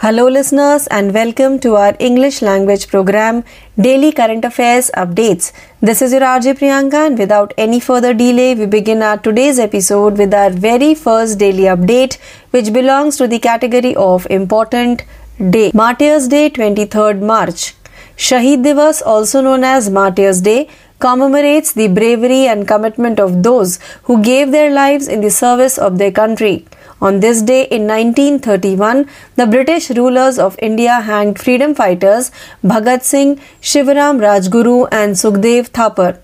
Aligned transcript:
Hello, 0.00 0.28
listeners, 0.28 0.86
and 0.92 1.12
welcome 1.12 1.58
to 1.58 1.74
our 1.74 1.96
English 1.98 2.40
language 2.40 2.86
program, 2.86 3.42
Daily 3.76 4.12
Current 4.12 4.44
Affairs 4.44 4.92
Updates. 4.96 5.50
This 5.80 6.02
is 6.02 6.12
your 6.12 6.20
RJ 6.20 6.54
Priyanka, 6.60 7.00
and 7.06 7.18
without 7.18 7.52
any 7.58 7.80
further 7.80 8.14
delay, 8.14 8.54
we 8.54 8.66
begin 8.66 9.02
our 9.02 9.18
today's 9.18 9.58
episode 9.58 10.16
with 10.16 10.32
our 10.32 10.50
very 10.50 10.94
first 10.94 11.40
daily 11.40 11.64
update, 11.64 12.16
which 12.52 12.72
belongs 12.72 13.16
to 13.16 13.26
the 13.26 13.40
category 13.40 13.96
of 13.96 14.24
Important 14.30 15.02
Day. 15.50 15.72
Martyrs 15.74 16.28
Day, 16.28 16.48
23rd 16.48 17.20
March. 17.20 17.74
Shahid 18.16 18.62
Divas, 18.62 19.02
also 19.04 19.40
known 19.40 19.64
as 19.64 19.90
Martyrs 19.90 20.40
Day, 20.40 20.68
commemorates 21.00 21.72
the 21.72 21.88
bravery 21.88 22.46
and 22.46 22.68
commitment 22.68 23.18
of 23.18 23.42
those 23.42 23.80
who 24.04 24.22
gave 24.22 24.52
their 24.52 24.72
lives 24.72 25.08
in 25.08 25.22
the 25.22 25.30
service 25.30 25.76
of 25.76 25.98
their 25.98 26.12
country. 26.12 26.66
On 27.00 27.20
this 27.20 27.42
day 27.42 27.62
in 27.62 27.86
1931, 27.86 29.06
the 29.36 29.46
British 29.46 29.88
rulers 29.90 30.36
of 30.36 30.56
India 30.60 31.00
hanged 31.00 31.38
freedom 31.38 31.72
fighters 31.72 32.32
Bhagat 32.64 33.04
Singh, 33.04 33.36
Shivaram 33.62 34.18
Rajguru, 34.18 34.88
and 34.90 35.14
Sukhdev 35.14 35.70
Thapar. 35.70 36.18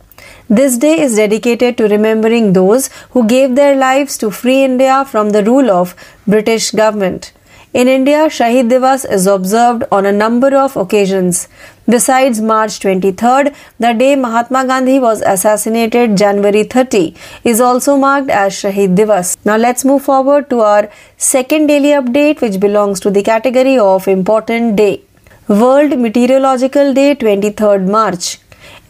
This 0.48 0.76
day 0.76 1.00
is 1.00 1.14
dedicated 1.14 1.78
to 1.78 1.86
remembering 1.86 2.54
those 2.54 2.88
who 3.10 3.24
gave 3.24 3.54
their 3.54 3.76
lives 3.76 4.18
to 4.18 4.32
free 4.32 4.64
India 4.64 5.04
from 5.04 5.30
the 5.30 5.44
rule 5.44 5.70
of 5.70 5.94
British 6.26 6.72
government. 6.72 7.32
In 7.72 7.86
India, 7.86 8.26
Shahid 8.26 8.68
Divas 8.68 9.08
is 9.08 9.28
observed 9.28 9.84
on 9.92 10.06
a 10.06 10.12
number 10.12 10.56
of 10.56 10.76
occasions. 10.76 11.48
Besides 11.86 12.40
March 12.40 12.80
23rd, 12.80 13.54
the 13.78 13.92
day 13.92 14.16
Mahatma 14.16 14.66
Gandhi 14.66 14.98
was 14.98 15.20
assassinated, 15.20 16.16
January 16.16 16.64
30, 16.64 17.14
is 17.44 17.60
also 17.60 17.98
marked 17.98 18.30
as 18.30 18.54
Shahid 18.54 18.96
Divas. 18.96 19.36
Now 19.44 19.58
let's 19.58 19.84
move 19.84 20.02
forward 20.02 20.48
to 20.48 20.60
our 20.60 20.88
second 21.18 21.66
daily 21.66 21.90
update, 21.90 22.40
which 22.40 22.58
belongs 22.58 23.00
to 23.00 23.10
the 23.10 23.22
category 23.22 23.76
of 23.78 24.08
Important 24.08 24.76
Day. 24.76 25.02
World 25.46 25.98
Meteorological 25.98 26.94
Day, 26.94 27.14
23rd 27.16 27.86
March. 27.86 28.38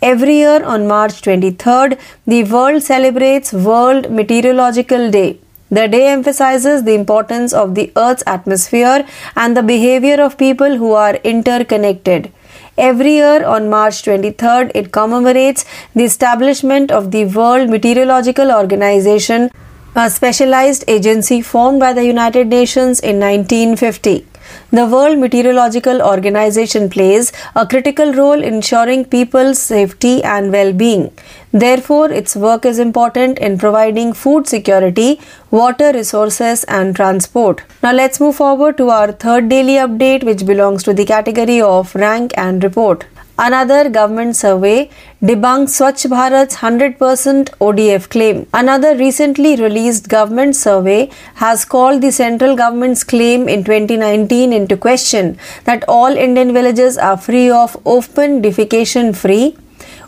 Every 0.01 0.37
year 0.37 0.63
on 0.63 0.87
March 0.87 1.21
23rd, 1.21 1.99
the 2.29 2.45
world 2.45 2.81
celebrates 2.85 3.53
World 3.53 4.09
Meteorological 4.09 5.11
Day. 5.11 5.41
The 5.69 5.89
day 5.89 6.07
emphasizes 6.13 6.85
the 6.85 6.95
importance 6.95 7.53
of 7.53 7.75
the 7.75 7.91
Earth's 7.97 8.23
atmosphere 8.25 9.05
and 9.35 9.57
the 9.57 9.65
behavior 9.65 10.23
of 10.23 10.39
people 10.39 10.77
who 10.77 10.93
are 10.93 11.17
interconnected. 11.17 12.33
Every 12.77 13.15
year 13.15 13.45
on 13.45 13.71
March 13.71 14.03
23rd, 14.03 14.73
it 14.75 14.91
commemorates 14.91 15.65
the 15.95 16.03
establishment 16.03 16.91
of 16.91 17.13
the 17.13 17.25
World 17.25 17.71
Meteorological 17.71 18.51
Organization, 18.51 19.51
a 19.95 20.11
specialized 20.11 20.83
agency 20.89 21.41
formed 21.41 21.79
by 21.79 21.93
the 21.93 22.05
United 22.05 22.49
Nations 22.49 22.99
in 22.99 23.21
1950. 23.21 24.27
The 24.73 24.87
World 24.87 25.19
Meteorological 25.19 26.03
Organization 26.03 26.91
plays 26.91 27.33
a 27.55 27.67
critical 27.67 28.13
role 28.13 28.43
in 28.43 28.55
ensuring 28.55 29.05
people's 29.05 29.59
safety 29.59 30.23
and 30.25 30.51
well 30.51 30.73
being. 30.73 31.13
Therefore, 31.53 32.11
its 32.11 32.35
work 32.35 32.65
is 32.67 32.79
important 32.79 33.39
in 33.39 33.57
providing 33.59 34.13
food 34.13 34.49
security, 34.49 35.21
water 35.51 35.93
resources, 35.93 36.65
and 36.65 36.97
transport. 36.97 37.63
Now, 37.83 37.93
let's 37.93 38.19
move 38.21 38.37
forward 38.37 38.77
to 38.79 38.91
our 38.91 39.13
third 39.13 39.49
daily 39.49 39.75
update, 39.75 40.25
which 40.25 40.45
belongs 40.45 40.83
to 40.85 40.93
the 40.93 41.05
category 41.05 41.61
of 41.61 41.95
rank 41.95 42.33
and 42.37 42.65
report. 42.65 43.05
Another 43.37 43.91
government 43.91 44.37
survey 44.37 44.89
debunks 45.21 45.73
Swachh 45.77 46.07
Bharat's 46.09 46.55
100% 46.55 47.49
ODF 47.59 48.09
claim. 48.09 48.47
Another 48.55 48.97
recently 48.97 49.57
released 49.57 50.09
government 50.09 50.55
survey 50.55 51.11
has 51.35 51.65
called 51.65 52.01
the 52.01 52.13
central 52.13 52.55
government's 52.55 53.03
claim 53.03 53.49
in 53.49 53.65
2019 53.65 54.53
into 54.53 54.77
question 54.77 55.37
that 55.65 55.85
all 55.89 56.17
Indian 56.17 56.53
villages 56.53 56.97
are 56.97 57.17
free 57.17 57.51
of 57.51 57.77
open 57.85 58.41
defecation 58.41 59.17
free 59.17 59.57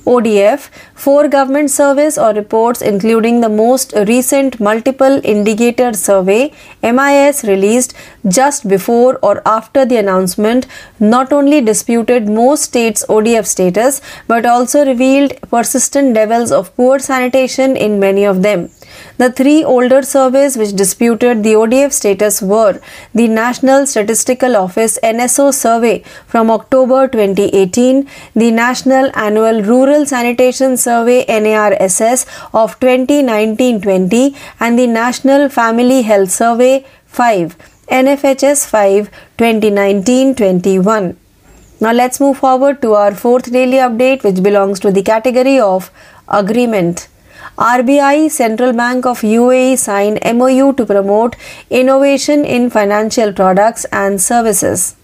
ODF, 0.06 0.68
four 0.94 1.28
government 1.28 1.70
surveys 1.70 2.16
or 2.16 2.32
reports, 2.32 2.80
including 2.80 3.40
the 3.40 3.48
most 3.48 3.92
recent 4.06 4.60
Multiple 4.60 5.20
Indicator 5.24 5.92
Survey 5.92 6.52
MIS 6.82 7.42
released 7.44 7.94
just 8.28 8.68
before 8.68 9.18
or 9.22 9.42
after 9.44 9.84
the 9.84 9.96
announcement, 9.96 10.66
not 11.00 11.32
only 11.32 11.60
disputed 11.60 12.28
most 12.28 12.62
states' 12.62 13.04
ODF 13.08 13.46
status 13.46 14.00
but 14.28 14.46
also 14.46 14.84
revealed 14.86 15.34
persistent 15.50 16.14
levels 16.14 16.52
of 16.52 16.74
poor 16.76 16.98
sanitation 16.98 17.76
in 17.76 17.98
many 17.98 18.24
of 18.24 18.42
them. 18.42 18.70
The 19.18 19.30
three 19.32 19.64
older 19.64 20.02
surveys 20.02 20.56
which 20.56 20.74
disputed 20.74 21.42
the 21.42 21.54
ODF 21.54 21.92
status 21.92 22.42
were 22.42 22.80
the 23.14 23.28
National 23.28 23.86
Statistical 23.86 24.56
Office 24.56 24.98
NSO 25.02 25.52
survey 25.54 26.02
from 26.26 26.50
October 26.50 27.08
2018, 27.08 28.08
the 28.34 28.50
National 28.50 29.10
Annual 29.14 29.62
Rural 29.62 30.06
Sanitation 30.06 30.76
Survey 30.76 31.24
NARSS 31.26 32.26
of 32.52 32.78
2019-20 32.80 34.36
and 34.60 34.78
the 34.78 34.86
National 34.86 35.48
Family 35.48 36.02
Health 36.02 36.30
Survey 36.30 36.84
5 37.06 37.56
NFHS 37.88 38.66
5 38.66 39.10
2019-21. 39.38 41.16
Now 41.80 41.92
let's 41.92 42.20
move 42.20 42.38
forward 42.38 42.80
to 42.82 42.94
our 42.94 43.14
fourth 43.14 43.52
daily 43.52 43.76
update 43.76 44.24
which 44.24 44.42
belongs 44.42 44.80
to 44.80 44.90
the 44.90 45.02
category 45.02 45.58
of 45.60 45.90
agreement. 46.28 47.08
RBI 47.58 48.30
Central 48.30 48.74
Bank 48.74 49.06
of 49.06 49.22
UAE 49.22 49.78
signed 49.78 50.18
MOU 50.22 50.74
to 50.74 50.84
promote 50.84 51.36
innovation 51.70 52.44
in 52.44 52.68
financial 52.68 53.32
products 53.32 53.86
and 53.86 54.20
services. 54.20 54.94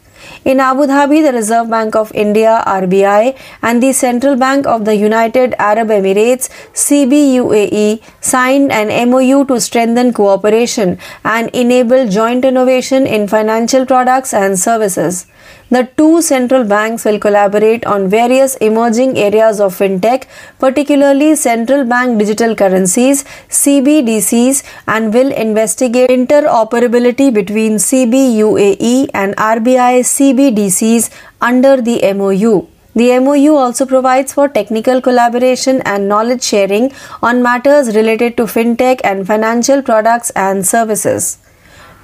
In 0.45 0.61
Abu 0.61 0.83
Dhabi, 0.83 1.23
the 1.23 1.33
Reserve 1.33 1.71
Bank 1.71 1.97
of 1.97 2.13
India 2.13 2.63
RBI 2.67 3.39
and 3.63 3.83
the 3.83 3.95
Central 3.95 4.37
Bank 4.37 4.67
of 4.67 4.85
the 4.85 4.95
United 4.95 5.55
Arab 5.59 5.89
Emirates 5.89 6.51
CBUAE 6.75 8.03
signed 8.21 8.71
an 8.71 9.09
MOU 9.09 9.47
to 9.47 9.59
strengthen 9.59 10.13
cooperation 10.13 10.99
and 11.25 11.49
enable 11.55 12.07
joint 12.07 12.45
innovation 12.45 13.07
in 13.07 13.29
financial 13.29 13.87
products 13.87 14.35
and 14.35 14.59
services. 14.59 15.27
The 15.71 15.89
two 15.97 16.21
central 16.23 16.65
banks 16.65 17.05
will 17.05 17.19
collaborate 17.19 17.87
on 17.87 18.09
various 18.09 18.57
emerging 18.57 19.17
areas 19.17 19.59
of 19.59 19.79
fintech, 19.79 20.25
particularly 20.59 21.35
central 21.35 21.85
bank 21.85 22.19
digital 22.19 22.55
currencies, 22.55 23.25
CBDCs, 23.49 24.63
and 24.87 25.15
will 25.15 25.33
investigate 25.33 26.11
interoperability 26.11 27.33
between 27.33 27.77
CBUAE 27.77 29.11
and 29.15 29.35
RBI 29.37 30.01
CBDCs 30.13 31.11
under 31.41 31.81
the 31.81 32.13
MOU. 32.13 32.67
The 32.95 33.19
MOU 33.21 33.55
also 33.57 33.87
provides 33.87 34.35
for 34.35 34.49
technical 34.49 35.01
collaboration 35.01 35.81
and 35.87 36.09
knowledge 36.09 36.43
sharing 36.43 36.93
on 37.23 37.43
matters 37.43 37.97
related 37.97 38.37
to 38.37 38.43
fintech 38.43 39.01
and 39.03 39.27
financial 39.27 39.81
products 39.81 40.29
and 40.37 40.67
services. 40.67 41.39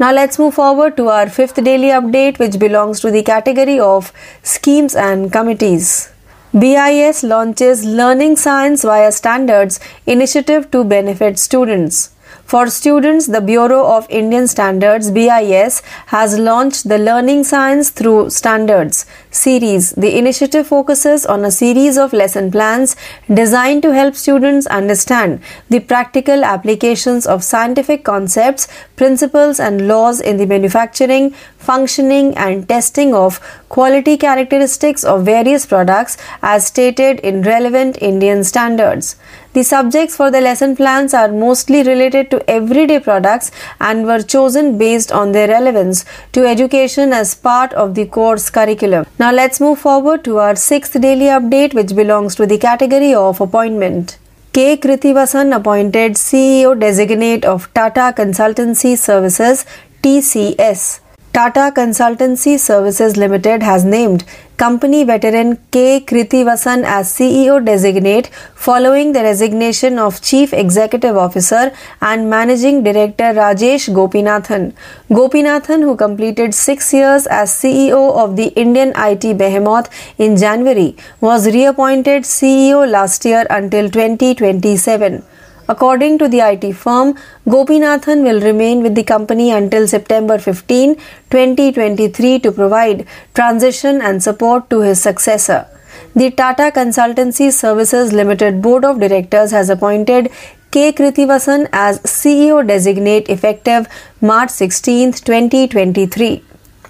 Now 0.00 0.12
let's 0.12 0.38
move 0.38 0.54
forward 0.54 0.96
to 0.98 1.08
our 1.08 1.28
fifth 1.28 1.56
daily 1.64 1.88
update, 1.88 2.38
which 2.38 2.58
belongs 2.60 3.00
to 3.00 3.10
the 3.10 3.24
category 3.24 3.80
of 3.80 4.12
schemes 4.44 4.94
and 4.94 5.32
committees. 5.32 6.10
BIS 6.56 7.24
launches 7.24 7.84
Learning 7.84 8.36
Science 8.36 8.84
via 8.84 9.10
Standards 9.10 9.80
initiative 10.06 10.70
to 10.70 10.84
benefit 10.84 11.36
students. 11.36 12.10
For 12.44 12.68
students, 12.68 13.26
the 13.26 13.40
Bureau 13.40 13.84
of 13.96 14.06
Indian 14.08 14.46
Standards 14.46 15.10
BIS 15.10 15.82
has 16.06 16.38
launched 16.38 16.88
the 16.88 16.98
Learning 16.98 17.42
Science 17.42 17.90
through 17.90 18.30
Standards 18.30 19.04
series. 19.38 19.92
The 19.92 20.18
initiative 20.18 20.66
focuses 20.66 21.24
on 21.24 21.44
a 21.44 21.50
series 21.50 21.96
of 21.96 22.12
lesson 22.12 22.50
plans 22.50 22.96
designed 23.32 23.82
to 23.82 23.94
help 23.94 24.14
students 24.14 24.66
understand 24.66 25.40
the 25.68 25.80
practical 25.80 26.44
applications 26.44 27.26
of 27.26 27.44
scientific 27.44 28.04
concepts, 28.04 28.68
principles, 28.96 29.60
and 29.60 29.88
laws 29.88 30.20
in 30.20 30.36
the 30.36 30.46
manufacturing, 30.46 31.30
functioning, 31.56 32.36
and 32.36 32.68
testing 32.68 33.14
of 33.14 33.40
quality 33.68 34.16
characteristics 34.16 35.04
of 35.04 35.24
various 35.24 35.66
products 35.66 36.16
as 36.42 36.66
stated 36.66 37.20
in 37.20 37.42
relevant 37.42 37.98
Indian 38.00 38.42
standards. 38.44 39.16
The 39.54 39.64
subjects 39.64 40.14
for 40.14 40.30
the 40.30 40.40
lesson 40.40 40.76
plans 40.76 41.14
are 41.14 41.28
mostly 41.28 41.82
related 41.82 42.30
to 42.30 42.38
everyday 42.48 43.00
products 43.00 43.50
and 43.80 44.06
were 44.06 44.22
chosen 44.22 44.78
based 44.78 45.10
on 45.10 45.32
their 45.32 45.48
relevance 45.48 46.04
to 46.32 46.46
education 46.46 47.12
as 47.12 47.34
part 47.34 47.72
of 47.72 47.94
the 47.94 48.06
course 48.06 48.50
curriculum. 48.50 49.06
Now 49.18 49.27
let's 49.32 49.60
move 49.60 49.78
forward 49.78 50.24
to 50.24 50.38
our 50.38 50.54
sixth 50.54 51.00
daily 51.00 51.26
update, 51.26 51.74
which 51.74 51.94
belongs 51.94 52.34
to 52.36 52.46
the 52.46 52.58
category 52.58 53.14
of 53.14 53.40
appointment. 53.40 54.18
K. 54.52 54.76
Krithivasan 54.76 55.54
appointed 55.54 56.12
CEO 56.12 56.78
designate 56.78 57.44
of 57.44 57.72
Tata 57.74 58.14
Consultancy 58.16 58.96
Services 58.96 59.66
TCS. 60.02 61.00
Tata 61.32 61.72
Consultancy 61.74 62.58
Services 62.58 63.16
Limited 63.16 63.62
has 63.62 63.84
named 63.84 64.24
company 64.58 65.04
veteran 65.04 65.56
K. 65.70 66.00
Krithivasan 66.00 66.82
as 66.94 67.10
CEO 67.16 67.64
designate 67.64 68.26
following 68.66 69.12
the 69.12 69.22
resignation 69.22 70.00
of 70.00 70.20
Chief 70.20 70.52
Executive 70.52 71.16
Officer 71.16 71.70
and 72.00 72.28
Managing 72.28 72.82
Director 72.82 73.30
Rajesh 73.38 73.88
Gopinathan. 74.00 74.72
Gopinathan, 75.10 75.82
who 75.82 75.96
completed 75.96 76.54
six 76.54 76.92
years 76.92 77.28
as 77.28 77.52
CEO 77.52 78.02
of 78.24 78.34
the 78.34 78.48
Indian 78.66 78.92
IT 78.96 79.38
behemoth 79.38 79.88
in 80.18 80.36
January, 80.36 80.96
was 81.20 81.46
reappointed 81.46 82.24
CEO 82.24 82.84
last 82.98 83.24
year 83.24 83.46
until 83.48 83.88
2027. 83.88 85.22
According 85.68 86.18
to 86.18 86.28
the 86.28 86.40
IT 86.40 86.72
firm, 86.72 87.14
Gopinathan 87.46 88.22
will 88.22 88.40
remain 88.40 88.82
with 88.82 88.94
the 88.94 89.04
company 89.04 89.50
until 89.50 89.86
September 89.86 90.38
15, 90.38 90.94
2023 91.30 92.38
to 92.38 92.52
provide 92.52 93.06
transition 93.34 94.00
and 94.00 94.22
support 94.22 94.70
to 94.70 94.80
his 94.80 95.02
successor. 95.02 95.66
The 96.14 96.30
Tata 96.30 96.72
Consultancy 96.74 97.52
Services 97.52 98.14
Limited 98.14 98.62
Board 98.62 98.84
of 98.84 98.98
Directors 98.98 99.50
has 99.50 99.68
appointed 99.68 100.30
K. 100.70 100.92
Krithivasan 100.92 101.68
as 101.72 102.00
CEO 102.00 102.66
designate 102.66 103.28
effective 103.28 103.86
March 104.22 104.50
16, 104.50 105.12
2023. 105.12 106.44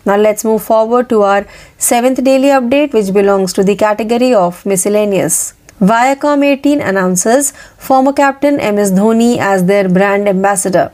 Now 0.07 0.17
let's 0.17 0.45
move 0.45 0.63
forward 0.63 1.09
to 1.09 1.23
our 1.23 1.47
seventh 1.77 2.23
daily 2.23 2.49
update, 2.49 2.93
which 2.93 3.13
belongs 3.13 3.53
to 3.55 3.65
the 3.65 3.77
category 3.77 4.35
of 4.35 4.65
miscellaneous. 4.65 5.55
Viacom 5.81 6.45
18 6.45 6.81
announces 6.81 7.53
former 7.77 8.13
captain 8.13 8.57
MS 8.57 8.91
Dhoni 8.91 9.39
as 9.39 9.67
their 9.67 9.89
brand 9.89 10.29
ambassador. 10.29 10.91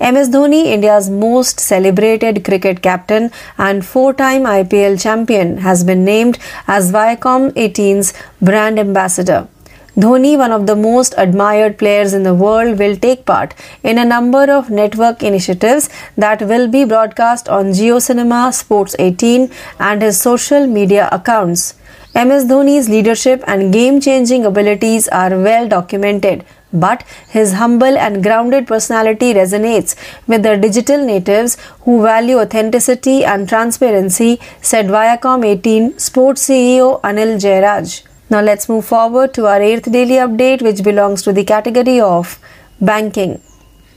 MS 0.00 0.28
Dhoni, 0.28 0.66
India's 0.66 1.10
most 1.10 1.58
celebrated 1.58 2.44
cricket 2.44 2.80
captain 2.80 3.32
and 3.58 3.84
four 3.84 4.14
time 4.14 4.42
IPL 4.42 5.02
champion, 5.02 5.56
has 5.58 5.82
been 5.82 6.04
named 6.04 6.38
as 6.68 6.92
Viacom 6.92 7.50
18's 7.54 8.14
brand 8.40 8.78
ambassador. 8.78 9.48
Dhoni, 9.96 10.38
one 10.38 10.52
of 10.52 10.68
the 10.68 10.76
most 10.76 11.12
admired 11.18 11.76
players 11.76 12.14
in 12.14 12.22
the 12.22 12.32
world, 12.32 12.78
will 12.78 12.94
take 12.94 13.26
part 13.26 13.52
in 13.82 13.98
a 13.98 14.04
number 14.04 14.44
of 14.48 14.70
network 14.70 15.24
initiatives 15.24 15.90
that 16.16 16.40
will 16.42 16.68
be 16.68 16.84
broadcast 16.84 17.48
on 17.48 17.72
JioCinema, 17.72 18.54
Sports 18.54 18.94
18, 19.00 19.50
and 19.80 20.02
his 20.02 20.20
social 20.20 20.68
media 20.68 21.08
accounts. 21.10 21.74
MS 22.12 22.46
Dhoni's 22.46 22.88
leadership 22.88 23.44
and 23.46 23.72
game 23.72 24.00
changing 24.00 24.44
abilities 24.44 25.06
are 25.08 25.30
well 25.30 25.68
documented, 25.68 26.44
but 26.72 27.04
his 27.28 27.52
humble 27.52 27.96
and 27.96 28.20
grounded 28.20 28.66
personality 28.66 29.32
resonates 29.32 29.94
with 30.26 30.42
the 30.42 30.56
digital 30.56 31.04
natives 31.06 31.56
who 31.82 32.02
value 32.02 32.40
authenticity 32.40 33.24
and 33.24 33.48
transparency, 33.48 34.40
said 34.60 34.86
Viacom 34.86 35.46
18 35.46 35.98
Sports 36.00 36.48
CEO 36.48 37.00
Anil 37.02 37.36
Jairaj. 37.38 38.02
Now 38.28 38.40
let's 38.40 38.68
move 38.68 38.84
forward 38.84 39.32
to 39.34 39.46
our 39.46 39.62
eighth 39.62 39.90
daily 39.90 40.16
update, 40.16 40.62
which 40.62 40.82
belongs 40.82 41.22
to 41.22 41.32
the 41.32 41.44
category 41.44 42.00
of 42.00 42.40
banking. 42.80 43.40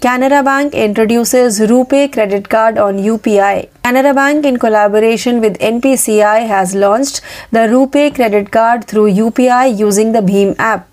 Canara 0.03 0.43
Bank 0.43 0.73
introduces 0.73 1.61
RuPay 1.61 2.11
credit 2.11 2.49
card 2.49 2.77
on 2.77 2.97
UPI. 2.97 3.69
Canara 3.85 4.13
Bank, 4.13 4.45
in 4.45 4.59
collaboration 4.59 5.39
with 5.39 5.57
NPCI, 5.59 6.45
has 6.45 6.75
launched 6.75 7.21
the 7.51 7.59
RuPay 7.59 8.13
credit 8.13 8.51
card 8.51 8.83
through 8.83 9.13
UPI 9.13 9.79
using 9.79 10.11
the 10.11 10.19
BHIM 10.19 10.57
app. 10.59 10.89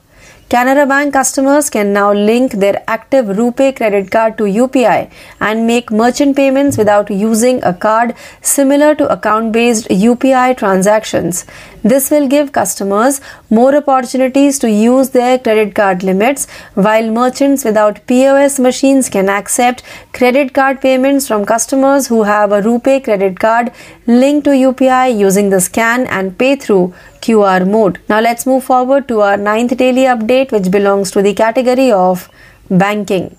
Canara 0.48 0.88
Bank 0.88 1.12
customers 1.12 1.70
can 1.70 1.92
now 1.92 2.12
link 2.12 2.52
their 2.52 2.84
active 2.86 3.26
RuPay 3.26 3.76
credit 3.76 4.12
card 4.12 4.38
to 4.38 4.44
UPI 4.44 5.10
and 5.40 5.66
make 5.66 5.90
merchant 5.90 6.36
payments 6.36 6.76
without 6.76 7.10
using 7.10 7.62
a 7.64 7.74
card 7.74 8.14
similar 8.42 8.94
to 8.94 9.12
account 9.12 9.52
based 9.52 9.88
UPI 9.88 10.56
transactions. 10.56 11.46
This 11.82 12.11
will 12.11 12.29
give 12.29 12.53
customers 12.53 13.21
more 13.49 13.75
opportunities 13.75 14.59
to 14.59 14.71
use 14.71 15.11
their 15.11 15.38
credit 15.38 15.75
card 15.75 16.03
limits, 16.03 16.47
while 16.75 17.11
merchants 17.11 17.65
without 17.65 18.06
POS 18.06 18.59
machines 18.59 19.09
can 19.09 19.29
accept 19.29 19.82
credit 20.12 20.53
card 20.53 20.81
payments 20.81 21.27
from 21.27 21.44
customers 21.44 22.06
who 22.06 22.23
have 22.25 22.53
a 22.53 22.61
RuPay 22.61 23.03
credit 23.05 23.41
card 23.41 23.73
linked 24.06 24.44
to 24.44 24.50
UPI 24.50 25.19
using 25.19 25.50
the 25.50 25.61
scan 25.61 26.06
and 26.06 26.37
pay 26.37 26.56
through 26.56 26.94
QR 27.23 27.67
mode. 27.67 27.99
Now 28.09 28.21
let's 28.21 28.47
move 28.47 28.65
forward 28.65 29.09
to 29.09 29.21
our 29.23 29.37
ninth 29.37 29.77
daily 29.77 30.03
update, 30.03 30.53
which 30.53 30.71
belongs 30.71 31.11
to 31.12 31.23
the 31.23 31.35
category 31.35 31.91
of 31.91 32.29
banking. 32.71 33.37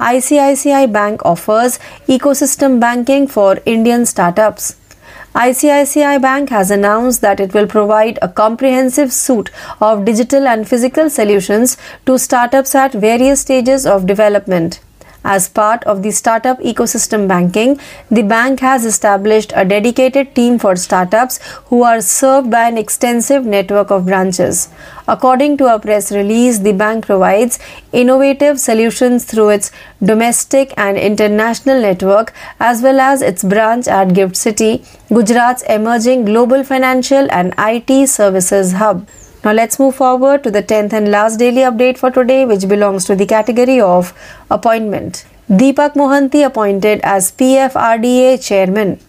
ICICI 0.00 0.92
Bank 0.92 1.24
offers 1.24 1.78
ecosystem 2.08 2.80
banking 2.80 3.28
for 3.28 3.58
Indian 3.64 4.04
startups. 4.04 4.76
ICICI 5.34 6.20
Bank 6.20 6.50
has 6.50 6.70
announced 6.70 7.22
that 7.22 7.40
it 7.40 7.54
will 7.54 7.66
provide 7.66 8.18
a 8.20 8.28
comprehensive 8.28 9.10
suite 9.10 9.50
of 9.80 10.04
digital 10.04 10.46
and 10.46 10.68
physical 10.68 11.08
solutions 11.08 11.78
to 12.04 12.18
startups 12.18 12.74
at 12.74 12.92
various 12.92 13.40
stages 13.40 13.86
of 13.86 14.06
development. 14.06 14.80
As 15.24 15.48
part 15.48 15.84
of 15.84 16.02
the 16.02 16.10
startup 16.10 16.58
ecosystem 16.60 17.28
banking, 17.28 17.78
the 18.10 18.22
bank 18.22 18.60
has 18.60 18.84
established 18.84 19.52
a 19.54 19.64
dedicated 19.64 20.34
team 20.34 20.58
for 20.58 20.74
startups 20.74 21.38
who 21.66 21.84
are 21.84 22.00
served 22.00 22.50
by 22.50 22.68
an 22.68 22.76
extensive 22.76 23.44
network 23.44 23.90
of 23.90 24.06
branches. 24.06 24.68
According 25.06 25.56
to 25.58 25.72
a 25.72 25.78
press 25.78 26.10
release, 26.10 26.58
the 26.58 26.72
bank 26.72 27.06
provides 27.06 27.58
innovative 27.92 28.58
solutions 28.58 29.24
through 29.24 29.50
its 29.50 29.70
domestic 30.02 30.74
and 30.76 30.96
international 30.96 31.80
network 31.80 32.32
as 32.58 32.82
well 32.82 33.00
as 33.00 33.22
its 33.22 33.44
branch 33.44 33.86
at 33.86 34.14
Gift 34.14 34.36
City, 34.36 34.84
Gujarat's 35.08 35.62
emerging 35.64 36.24
global 36.24 36.64
financial 36.64 37.30
and 37.30 37.54
IT 37.58 38.08
services 38.08 38.72
hub. 38.72 39.06
Now 39.44 39.52
let's 39.52 39.78
move 39.80 39.96
forward 39.96 40.44
to 40.44 40.52
the 40.52 40.62
10th 40.62 40.92
and 40.92 41.10
last 41.10 41.38
daily 41.38 41.62
update 41.62 41.98
for 41.98 42.12
today, 42.12 42.44
which 42.44 42.68
belongs 42.68 43.04
to 43.06 43.16
the 43.16 43.26
category 43.26 43.80
of 43.80 44.12
appointment. 44.50 45.24
Deepak 45.50 45.94
Mohanty 45.94 46.46
appointed 46.46 47.00
as 47.02 47.32
PFRDA 47.32 48.40
chairman. 48.40 49.00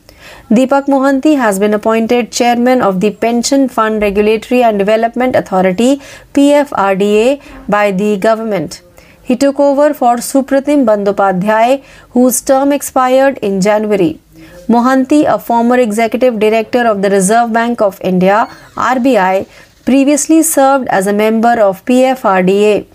Deepak 0.49 0.87
Mohanty 0.87 1.37
has 1.37 1.59
been 1.59 1.75
appointed 1.75 2.31
chairman 2.31 2.81
of 2.81 2.99
the 2.99 3.11
Pension 3.11 3.69
Fund 3.69 4.01
Regulatory 4.01 4.63
and 4.63 4.79
Development 4.79 5.35
Authority 5.35 6.01
PFRDA 6.33 7.39
by 7.69 7.91
the 7.91 8.17
government. 8.17 8.81
He 9.21 9.35
took 9.35 9.59
over 9.59 9.93
for 9.93 10.15
Supratim 10.17 10.83
Bandyopadhyay, 10.83 11.83
whose 12.09 12.41
term 12.41 12.71
expired 12.71 13.37
in 13.37 13.61
January. 13.61 14.19
Mohanty, 14.67 15.25
a 15.31 15.37
former 15.37 15.77
executive 15.77 16.39
director 16.39 16.87
of 16.87 17.01
the 17.03 17.09
Reserve 17.09 17.53
Bank 17.53 17.81
of 17.81 18.01
India 18.01 18.47
(RBI), 18.75 19.47
previously 19.85 20.41
served 20.43 20.87
as 20.87 21.07
a 21.07 21.13
member 21.13 21.59
of 21.59 21.83
PFRDA. 21.85 22.85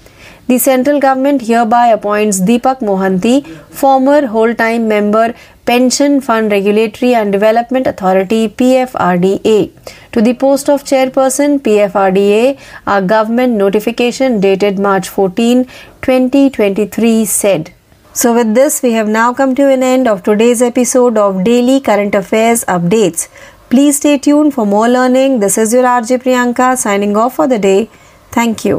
The 0.49 0.57
central 0.57 0.99
government 0.99 1.43
hereby 1.43 1.89
appoints 1.89 2.41
Deepak 2.41 2.81
Mohanty, 2.81 3.47
former 3.69 4.27
whole-time 4.27 4.89
member 4.89 5.35
Pension 5.67 6.23
Fund 6.23 6.51
Regulatory 6.51 7.15
and 7.15 7.31
Development 7.31 7.87
Authority 7.87 8.49
PFRDA, 8.49 9.71
to 10.13 10.23
the 10.23 10.33
post 10.33 10.71
of 10.71 10.85
chairperson 10.85 11.61
PFRDA. 11.61 12.59
A 12.87 13.03
government 13.03 13.57
notification 13.57 14.41
dated 14.41 14.79
March 14.79 15.11
14, 15.11 15.67
2023 16.01 17.27
said. 17.27 17.75
So, 18.15 18.35
with 18.35 18.55
this, 18.55 18.83
we 18.83 18.93
have 18.93 19.07
now 19.07 19.35
come 19.35 19.55
to 19.57 19.69
an 19.69 19.83
end 19.83 20.09
of 20.09 20.23
today's 20.23 20.63
episode 20.63 21.19
of 21.19 21.45
Daily 21.45 21.79
Current 21.81 22.15
Affairs 22.15 22.65
Updates. 22.65 23.29
Please 23.71 23.97
stay 23.99 24.17
tuned 24.17 24.55
for 24.55 24.65
more 24.65 24.89
learning. 24.89 25.41
This 25.41 25.59
is 25.59 25.75
your 25.75 25.83
RJ 25.85 26.17
Priyanka 26.21 26.69
signing 26.79 27.15
off 27.17 27.35
for 27.35 27.47
the 27.47 27.59
day. 27.59 27.89
Thank 28.37 28.65
you. 28.65 28.79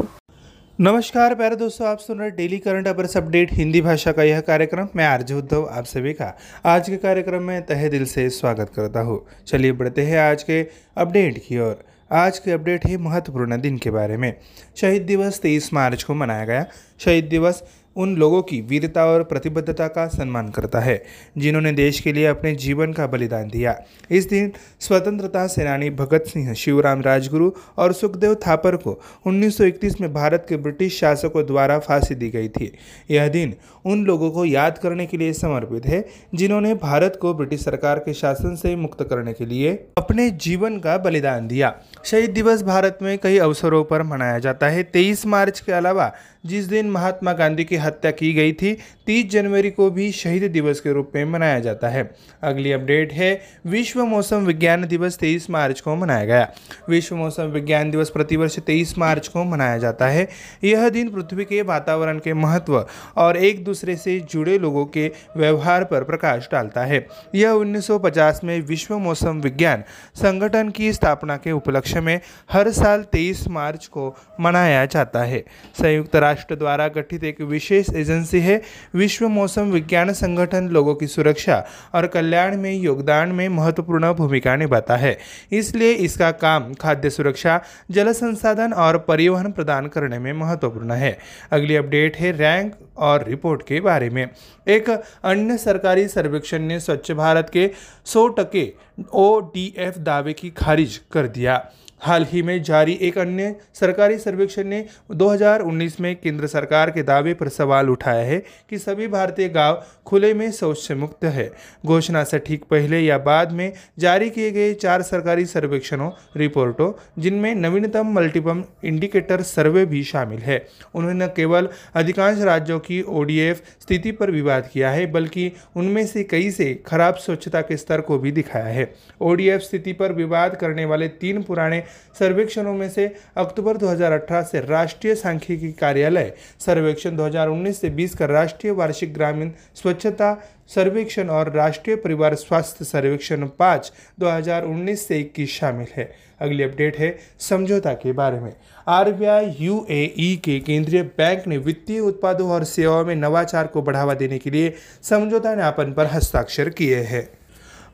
नमस्कार, 0.78 1.34
प्यारे 1.34 1.56
दोस्तों, 1.56 1.86
आप 1.88 1.98
सुन 1.98 2.18
रहे 2.20 2.30
daily 2.30 2.58
current 2.58 2.88
affairs 2.88 3.16
update 3.16 3.52
Hindi 3.52 3.80
भाषा 3.80 4.12
का 4.12 4.22
यह 4.22 4.40
कार्यक्रम 4.40 4.88
मैं 4.96 5.06
आरजे 5.06 5.34
उद्धव, 5.34 5.64
आप 5.70 5.86
सभी 5.86 6.12
का 6.12 6.30
आज 6.64 6.88
के 6.88 6.96
कार्यक्रम 6.96 7.42
में 7.42 7.60
तहे 7.68 7.88
दिल 7.88 8.04
से 8.14 8.28
स्वागत 8.30 8.72
करता 8.76 9.00
हूँ 9.00 9.18
चलिए 9.48 9.72
बढ़ते 9.72 10.06
हैं 10.06 10.18
आज 10.20 10.42
के 10.42 10.62
अपडेट 10.96 11.38
की 11.48 11.58
ओर 11.58 11.74
आज 12.10 12.38
के 12.38 12.52
अपडेट 12.52 12.86
है 12.86 12.96
महत्वपूर्ण 12.96 13.60
दिन 13.60 13.76
के 13.82 13.90
बारे 13.90 14.16
में 14.16 14.32
शहीद 14.80 15.06
दिवस 15.06 15.42
तेईस 15.42 15.68
मार्च 15.72 16.02
को 16.04 16.14
मनाया 16.14 16.44
गया 16.44 16.64
शहीद 17.04 17.28
दिवस 17.30 17.62
उन 18.00 18.14
लोगों 18.16 18.42
की 18.42 18.60
वीरता 18.60 19.04
और 19.06 19.22
प्रतिबद्धता 19.22 19.86
का 19.88 20.06
सम्मान 20.08 20.48
करता 20.48 20.80
है, 20.80 21.02
जिन्होंने 21.38 21.72
देश 21.72 22.00
के 22.00 22.12
लिए 22.12 22.26
अपने 22.26 22.54
जीवन 22.54 22.92
का 22.92 23.06
बलिदान 23.06 23.48
दिया। 23.48 23.76
इस 24.10 24.28
दिन 24.28 24.52
स्वतंत्रता 24.80 25.46
सेनानी 25.46 25.90
भगत 25.90 26.24
सिंह, 26.26 26.52
शिवराम 26.54 27.00
राजगुरु 27.00 27.50
और 27.78 27.92
सुखदेव 27.92 28.34
थापर 28.46 28.76
को 28.76 28.98
1931 29.26 30.00
में 30.00 30.12
भारत 30.12 30.46
के 30.48 30.56
ब्रिटिश 30.56 30.98
शासकों 31.00 31.46
द्वारा 31.46 31.78
फांसी 31.78 32.14
दी 32.14 32.30
गई 32.30 32.48
थी। 32.48 32.72
यह 33.10 33.28
दिन 33.28 33.54
उन 33.84 34.02
लोगों 34.02 34.30
को 34.30 34.44
याद 34.44 34.72
करने 34.72 35.04
के 35.04 35.18
लिए 35.18 35.32
समर्पित 35.32 35.80
है, 35.86 36.00
जिन्होंने 36.38 36.74
भारत 36.74 37.10
को 37.20 37.32
ब्रिटिश 37.32 37.60
सरकार 37.60 37.98
के 37.98 38.14
शासन 38.14 38.54
से 38.54 38.74
मुक्त 38.74 39.02
करने 39.02 39.32
के 39.32 39.48
लिए 39.48 39.76
अपने 39.96 40.28
जीवन 40.30 40.78
का 40.78 40.96
बलिदान 40.96 41.46
दिया। 41.46 41.72
शहीद 42.04 42.30
दिवस 42.30 42.62
भारत 42.62 42.90
में 43.00 43.16
कई 43.22 43.38
अवसरों 43.38 43.82
पर 43.82 44.02
मनाया 44.02 44.38
जाता 44.38 44.68
है। 44.68 44.82
तेईस 44.82 45.26
मार्च 45.26 45.60
के 45.60 45.72
अलावा, 45.72 46.08
जिस 46.48 46.68
दिन 46.68 46.90
महात्मा 46.90 47.32
गांधी 47.32 47.64
की 47.64 47.76
हत्या 47.76 48.10
की 48.10 48.32
गई 48.32 48.52
थी 48.52 48.74
30 49.06 49.30
जनवरी 49.30 49.70
को 49.70 49.90
भी 49.90 50.12
शहीद 50.12 50.50
दिवस 50.50 50.80
के 50.80 50.92
रूप 50.92 51.10
में 51.14 51.24
मनाया 51.24 51.58
जाता 51.58 51.88
है। 51.88 52.02
अगली 52.42 52.72
अपडेट 52.72 53.12
है, 53.12 53.34
विश्व 53.64 54.04
मौसम 54.04 54.44
विज्ञान 54.44 54.84
दिवस 54.84 55.18
23 55.20 55.50
मार्च 55.50 55.82
को 55.82 55.94
मनाया 55.94 56.24
गया। 56.24 56.46
विश्व 56.88 57.16
मौसम 57.16 57.50
विज्ञान 57.50 57.90
दिवस 57.90 58.10
प्रतिवर्ष 58.10 58.58
23 58.58 58.94
मार्च 58.96 59.28
को 59.28 59.42
मनाया 59.42 59.78
जाता 59.78 60.08
है। 60.08 60.24
यह 60.62 60.88
दिन 60.88 61.08
पृथ्वी 61.08 61.44
के 61.44 61.62
वातावरण 61.62 62.18
के 62.18 62.32
महत्व 62.32 62.80
और 63.16 63.34
एक 63.34 63.64
दूसरे 63.70 63.96
से 63.96 64.18
जुड़े 64.34 64.60
लोगों 64.60 64.84
के 64.84 65.08
व्यवहार 65.36 65.84
पर 65.84 66.02
प्रकाश 66.02 66.48
डालता 66.52 66.84
है। 66.84 67.00
यह 67.34 67.50
1950 67.50 68.40
में 68.42 68.60
विश्व 68.68 68.96
मौसम 68.98 69.40
विज्ञान 69.44 69.80
संगठन 70.22 70.70
की 70.74 70.92
स्थापना 70.92 71.36
के 71.36 71.52
उपलक्ष्य 71.52 72.00
में 72.00 72.18
हर 72.48 72.70
साल 72.70 73.02
23 73.12 73.48
मार्च 73.48 73.88
को 73.88 74.10
मनाया 74.38 74.84
जाता 74.84 75.22
है। 75.24 75.40
संयुक्त 75.80 76.16
राष्ट्र 76.16 76.54
द्वारा 76.54 76.88
गठित 76.88 77.24
एक 77.24 77.40
विशेष 77.40 77.94
एजेंसी 77.94 78.38
है। 78.38 78.58
विश्व 78.94 79.26
मौसम 79.28 79.70
विज्ञान 79.70 80.12
संगठन 80.12 80.66
लोगों 80.66 80.94
की 80.94 81.06
सुरक्षा 81.06 81.60
और 81.94 82.06
कल्याण 82.06 82.58
में 82.60 82.80
योगदान 82.80 83.32
में 83.32 83.50
महत्वपूर्ण 83.50 84.12
भूमिका 84.12 84.56
निभाता 84.56 84.96
है। 84.96 85.14
इसलिए 85.50 85.94
इसका 85.98 86.30
काम 86.30 86.72
खाद्य 86.80 87.10
सुरक्षा, 87.10 87.58
जल 87.94 88.12
संसाधन 88.12 88.72
और 88.76 88.96
परिवहन 88.96 89.50
प्रदान 89.50 89.88
करने 89.88 90.18
में 90.18 90.34
महत्वपूर्ण 90.34 90.90
है। 90.90 91.12
अगली 91.50 91.76
अपडेट 91.76 92.16
है 92.16 92.32
रैंक 92.32 92.72
और 93.00 93.24
रिपोर्ट 93.24 93.62
के 93.62 93.80
बारे 93.80 94.10
में। 94.10 94.28
एक 94.68 94.90
अन्य 94.90 95.56
सरकारी 95.58 96.08
सर्वेक्षण 96.08 96.62
ने 96.62 96.80
स्वच्छ 96.80 97.12
भारत 97.12 97.50
के 97.52 97.70
100 98.06 98.28
टके 98.28 98.72
ODF 99.16 99.98
दावे 99.98 100.32
की 100.32 100.50
खारिज 100.50 101.00
कर 101.12 101.26
दिया। 101.28 101.70
हाल 102.02 102.26
ही 102.32 102.42
में 102.42 102.62
जारी 102.62 102.98
एक 103.02 103.18
अन्य 103.18 103.56
सरकारी 103.74 104.18
सर्वेक्षण 104.18 104.64
ने 104.64 104.84
2019 105.12 106.00
में 106.00 106.14
केंद्र 106.16 106.46
सरकार 106.46 106.90
के 106.90 107.02
दावे 107.02 107.34
पर 107.34 107.48
सवाल 107.48 107.90
उठाया 107.90 108.24
है 108.24 108.42
कि 108.70 108.78
सभी 108.78 109.08
भारतीय 109.08 109.48
गाँव 109.48 109.82
खुले 110.06 110.34
में 110.34 110.50
शौच 110.52 110.78
से 110.78 110.94
मुक्त 110.94 111.24
है। 111.24 111.50
घोषणा 111.86 112.24
से 112.24 112.38
ठीक 112.38 112.64
पहले 112.64 113.00
या 113.00 113.18
बाद 113.18 113.52
में 113.52 113.72
जारी 113.98 114.30
किए 114.30 114.50
गए 114.50 114.74
चार 114.74 115.02
सरकारी 115.02 115.46
सर्वेक्षणों, 115.46 116.10
रिपोर्टों, 116.36 116.92
जिनमें 117.18 117.54
नवीनतम 117.54 118.12
मल्टीपम 118.12 118.64
इंडिकेटर 118.84 119.42
सर्वे 119.42 119.86
भी 119.86 120.02
शामिल 120.04 120.38
है। 120.38 120.66
उन्होंने 120.94 121.24
न 121.24 121.28
केवल 121.28 121.68
अधिकांश 121.94 122.38
राज्यों 122.38 122.78
की 122.78 123.02
ओडीएफ 123.02 123.62
स्थिति 123.82 124.12
पर 124.12 124.30
विवाद 124.30 124.70
किया 124.72 124.90
है, 124.90 125.06
बल्कि 125.06 125.52
उनमें 125.76 126.06
से 126.06 126.24
कई 126.24 126.50
से 126.50 126.82
खराब 126.86 127.14
स्वच्छता 127.14 127.60
के 127.60 127.76
स्तर 127.76 128.00
को 128.00 128.18
भी 128.18 128.32
दिखाया 128.32 128.64
है। 128.64 128.94
ओडीएफ 129.20 129.60
स्थिति 129.60 129.92
पर 129.92 130.12
विवाद 130.12 130.56
करने 130.56 130.84
वाले 130.84 131.08
तीन 131.08 131.42
पुराने 131.42 131.82
सर्वेक्षणों 132.18 132.74
में 132.74 132.88
से 132.88 133.08
अक्टूबर 133.36 133.76
2018 133.76 134.42
से 134.42 134.60
राष्ट्रीय 134.60 135.14
सांख्यिकी 135.14 135.70
कार्यालय, 135.70 136.30
सर्वेक्षण 136.66 137.16
2019 137.16 137.80
से 137.80 137.88
20 137.88 138.16
का 138.16 138.26
राष्ट्रीय 138.26 138.72
वार्षिक 138.72 139.12
ग्रामीण 139.14 139.50
स्वच्छता 139.76 140.34
सर्वेक्षण 140.74 141.28
और 141.30 141.46
राष्ट्रीय 141.48 141.96
परिवार 141.96 142.34
स्वास्थ्य 142.34 142.84
सर्वेक्षण 142.84 143.46
पाँच 143.46 143.92
2019 144.18 145.06
से 145.06 145.18
21 145.18 145.48
शामिल 145.48 145.86
है। 145.96 146.04
अगली 146.40 146.62
अपडेट 146.62 146.96
है 146.96 147.10
समझौता 147.40 147.92
के 147.92 148.12
बारे 148.12 148.38
में। 148.40 148.52
आरबीआई 148.86 149.46
यूएई 149.58 150.36
के 150.44 150.58
केंद्रीय 150.58 151.02
बैंक 151.02 151.46
ने 151.46 151.56
वित्तीय 151.56 152.00
उत्पादों 152.00 152.50
और 152.50 152.62
सेवाओं 152.62 153.04
में 153.04 153.20
नवाचार 153.20 153.66
को 153.66 153.80
बढ़ावा 153.80 154.14
देने 154.14 154.38
के 154.38 154.52
लिए 154.52 154.70
समझौता 155.02 155.54
ज्ञापन 155.54 155.92
पर 155.92 156.04
हस्ताक्षर 156.04 156.68
किए 156.76 157.00
हैं। 157.00 157.39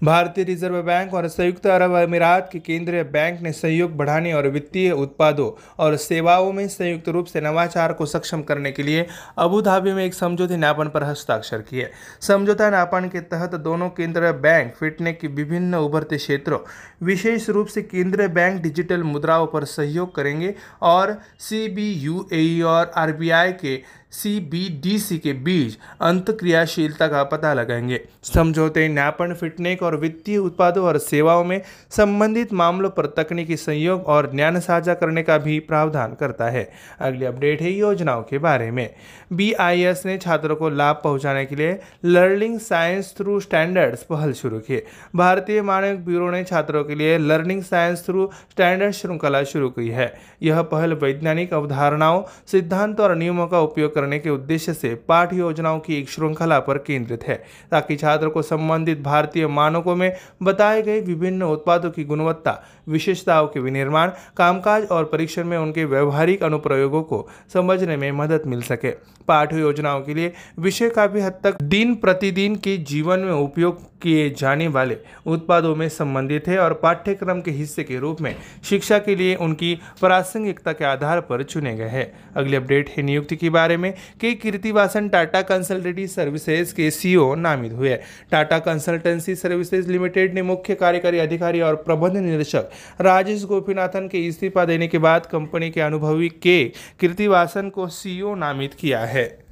भारतीय 0.04 0.44
रिज़र्व 0.44 0.80
बैंक 0.82 1.14
और 1.14 1.26
संयुक्त 1.28 1.66
अरब 1.66 1.92
अमीरात 1.96 2.48
के 2.52 2.58
केंद्रीय 2.58 3.02
बैंक 3.04 3.40
ने 3.42 3.52
सहयोग 3.52 3.96
बढ़ाने 3.96 4.32
और 4.32 4.48
वित्तीय 4.48 4.90
उत्पादों 4.92 5.50
और 5.78 5.96
सेवाओं 5.96 6.52
में 6.52 6.66
संयुक्त 6.68 7.08
रूप 7.08 7.26
से 7.26 7.40
नवाचार 7.40 7.92
को 7.92 8.06
सक्षम 8.06 8.42
करने 8.42 8.72
के 8.72 8.82
लिए 8.82 9.06
अबू 9.38 9.60
धाबी 9.62 9.92
में 9.92 10.04
एक 10.04 10.14
समझौते 10.14 10.56
ज्ञापन 10.56 10.88
पर 10.88 11.04
हस्ताक्षर 11.04 11.60
किए। 11.60 11.90
समझौता 12.20 12.68
ज्ञापन 12.70 13.08
के 13.08 13.20
तहत 13.22 13.54
दोनों 13.54 13.88
केंद्रीय 13.90 14.32
बैंक 14.32 14.74
फिटने 14.74 15.12
के 15.12 15.28
विभिन्न 15.28 15.74
उभरते 15.76 16.16
क्षेत्रों, 16.16 16.58
विशेष 17.02 17.48
रूप 17.48 17.66
से 17.66 17.82
केंद्रीय 17.82 18.28
बैंक 18.28 18.62
डिजिटल 18.62 19.02
मुद्राओं 19.02 19.46
पर 19.46 19.64
सहयोग 19.66 20.14
करेंगे 20.14 20.54
और 20.82 21.18
सी 21.40 22.62
और 22.62 22.92
आरबीआई 22.96 23.52
के 23.54 23.80
सी, 24.12 24.38
बी, 24.40 24.80
डी, 24.84 24.98
सी 24.98 25.16
के 25.16 25.32
बीच 25.32 25.76
अंत 26.00 26.30
क्रियाशीलता 26.30 27.06
का 27.06 27.22
पता 27.22 27.54
लगाएँगे। 27.54 27.98
समझौते 28.34 28.88
न्यापन, 28.88 29.34
फिटनेक 29.34 29.82
और 29.82 29.94
वित्तीय 29.94 30.38
उत्पादों 30.38 30.84
और 30.84 30.98
सेवाओं 30.98 31.44
में 31.44 31.58
संबंधित 31.90 32.52
मामलों 32.52 32.90
पर 32.90 33.06
तकनीकी 33.06 33.56
सहयोग 33.56 34.00
और 34.06 34.25
ज्ञान 34.25 34.60
साझा 34.60 34.94
करने 34.94 35.22
का 35.22 35.38
भी 35.38 35.58
प्रावधान 35.58 36.14
करता 36.14 36.48
है। 36.48 36.64
अगली 37.00 37.25
अपडेट 37.25 37.62
है 37.62 37.70
योजनाओं 37.70 38.22
के 38.22 38.38
बारे 38.38 38.70
में। 38.70 38.86
बीआईएस 39.30 40.02
ने 40.06 40.18
छात्रों 40.25 40.56
को 40.56 40.68
लाभ 40.68 40.96
पहुँचाने 40.96 41.44
के 41.44 41.56
लिए 41.56 41.75
लर्निंग 42.04 42.58
साइंस 42.58 43.12
थ्रू 43.18 43.40
स्टैंडर्ड्स 43.40 43.98
पहल 43.98 44.32
शुरू 44.34 44.58
की 44.58 44.80
भारतीय 45.14 45.62
मानक 45.62 45.98
ब्यूरो 45.98 46.30
ने 46.30 46.44
छात्रों 46.44 46.84
के 46.84 46.98
लिए 46.98 47.18
लर्निंग 47.18 47.60
साइंस 47.60 48.06
थ्रू 48.06 48.26
स्टैंडर्ड 48.50 48.94
श्रृंखला 48.94 49.42
शुरू 49.46 49.68
की 49.68 49.88
है। 49.88 50.06
यह 50.40 50.60
पहल 50.60 50.92
वैज्ञानिक 50.92 51.54
अवधारणाओं, 51.54 52.22
सिद्धांत 52.46 53.00
और 53.00 53.14
नियमों 53.14 53.46
का 53.46 53.58
उपयोग 53.58 53.95
करने 53.96 54.18
के 54.18 54.30
उद्देश्य 54.30 54.74
से 54.74 54.94
पाठ 55.08 55.32
योजनाओं 55.32 55.78
की 55.80 55.98
एक 55.98 56.08
श्रृंखला 56.08 56.60
पर 56.60 56.78
केंद्रित 56.78 57.24
है, 57.24 57.42
ताकि 57.70 57.96
छात्र 57.96 58.28
को 58.28 58.42
संबंधित 58.42 59.02
भारतीय 59.02 59.46
मानकों 59.48 59.96
में 59.96 60.10
बताए 60.42 60.82
गए 60.82 61.00
विभिन्न 61.00 61.42
उत्पादों 61.42 61.90
की 61.90 62.04
गुणवत्ता 62.04 62.52
विशेषताओं 62.86 63.46
के 63.46 63.60
विनिर्माण, 63.60 64.08
कामकाज 64.36 64.84
और 64.90 65.04
परीक्षण 65.04 65.46
में 65.46 65.60
उनके 65.60 65.84
व्यवहारिक 65.84 66.44
अनुप्रयोगों 66.44 67.02
को 67.02 67.22
समझने 67.52 67.96
में 67.96 68.14
मदद 68.14 68.46
मिल 68.46 68.60
सके। 68.60 68.90
पाठ 69.26 69.54
योजनाओं 69.54 70.00
के 70.00 70.16
लिए 70.16 70.28
विषय 70.58 70.88
काफ़ी 70.88 71.20
हद 71.20 71.32
तक 71.44 71.50
दिन 71.60 71.94
प्रतिदिन 71.94 72.56
के 72.56 72.76
जीवन 72.76 73.20
में 73.20 73.32
उपयोग 73.32 73.76
किए 74.02 74.30
जाने 74.30 74.66
वाले 74.66 74.94
उत्पादों 75.26 75.76
में 75.76 75.88
संबंधित 75.88 76.40
है 76.46 76.56
और 76.56 76.72
पाठ्यक्रम 76.72 77.40
के 77.40 77.50
हिस्से 77.50 77.82
के 77.82 77.98
रूप 77.98 78.22
में 78.22 78.32
शिक्षा 78.70 78.98
के 78.98 79.18
लिए 79.18 79.36
उनकी 79.40 79.74
प्रासंगिकता 80.00 80.72
के 80.72 80.84
आधार 80.84 81.20
पर 81.20 81.42
चुने 81.42 81.76
गए 81.76 81.88
हैं। 81.88 82.04
अगली 82.34 82.56
अपडेट 82.56 82.88
है 82.88 83.02
नियुक्ति 83.02 83.36
के 83.36 83.48
बारे 83.48 83.76
में। 83.76 83.92
कि 84.20 84.34
कीर्तिवासन 84.34 85.08
टाटा 85.08 85.40
कंसल्टेंटी 85.40 86.06
सर्विसेज़ 86.06 86.74
के 86.74 86.90
सीईओ 86.90 87.34
नामित 87.34 87.72
हुए। 87.72 87.96
टाटा 88.30 88.58
कंसल्टेंसी 88.58 89.34
सर्विसेज़ 89.36 89.90
लिमिटेड 89.90 90.34
ने 90.34 90.42
मुख्य 90.42 90.74
कार्यकारी 90.74 91.18
अधिकारी 91.18 91.60
और 91.60 91.74
प्रबंध 91.74 92.16
निदेशक 92.16 92.70
राजेश 93.00 93.45
गोपीनाथन 93.45 94.09
के 94.09 94.26
इस्तीफा 94.26 94.64
देने 94.64 94.88
के 94.88 94.99
बाद 94.99 95.26
कंपनी 95.26 95.71
के 95.71 95.80
अनुभवी 95.80 96.28
के 96.28 96.64
कीर्तिवासन 97.00 97.68
को 97.68 97.88
सीईओ 97.88 98.35
नामित 98.35 98.75
किया 98.75 99.00
है। 99.00 99.45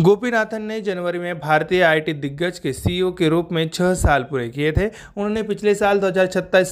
गोपीनाथन 0.00 0.62
ने 0.62 0.80
जनवरी 0.80 1.18
में 1.18 1.38
भारतीय 1.38 1.82
आईटी 1.82 2.12
दिग्गज 2.12 2.58
के 2.58 2.72
सीईओ 2.72 3.10
के 3.12 3.28
रूप 3.28 3.52
में 3.52 3.68
छह 3.68 3.94
साल 3.94 4.22
पूरे 4.22 4.48
किए 4.48 4.72
थे। 4.72 4.86
उन्होंने 4.86 5.42
पिछले 5.42 5.74
साल 5.74 5.98
दो 5.98 6.10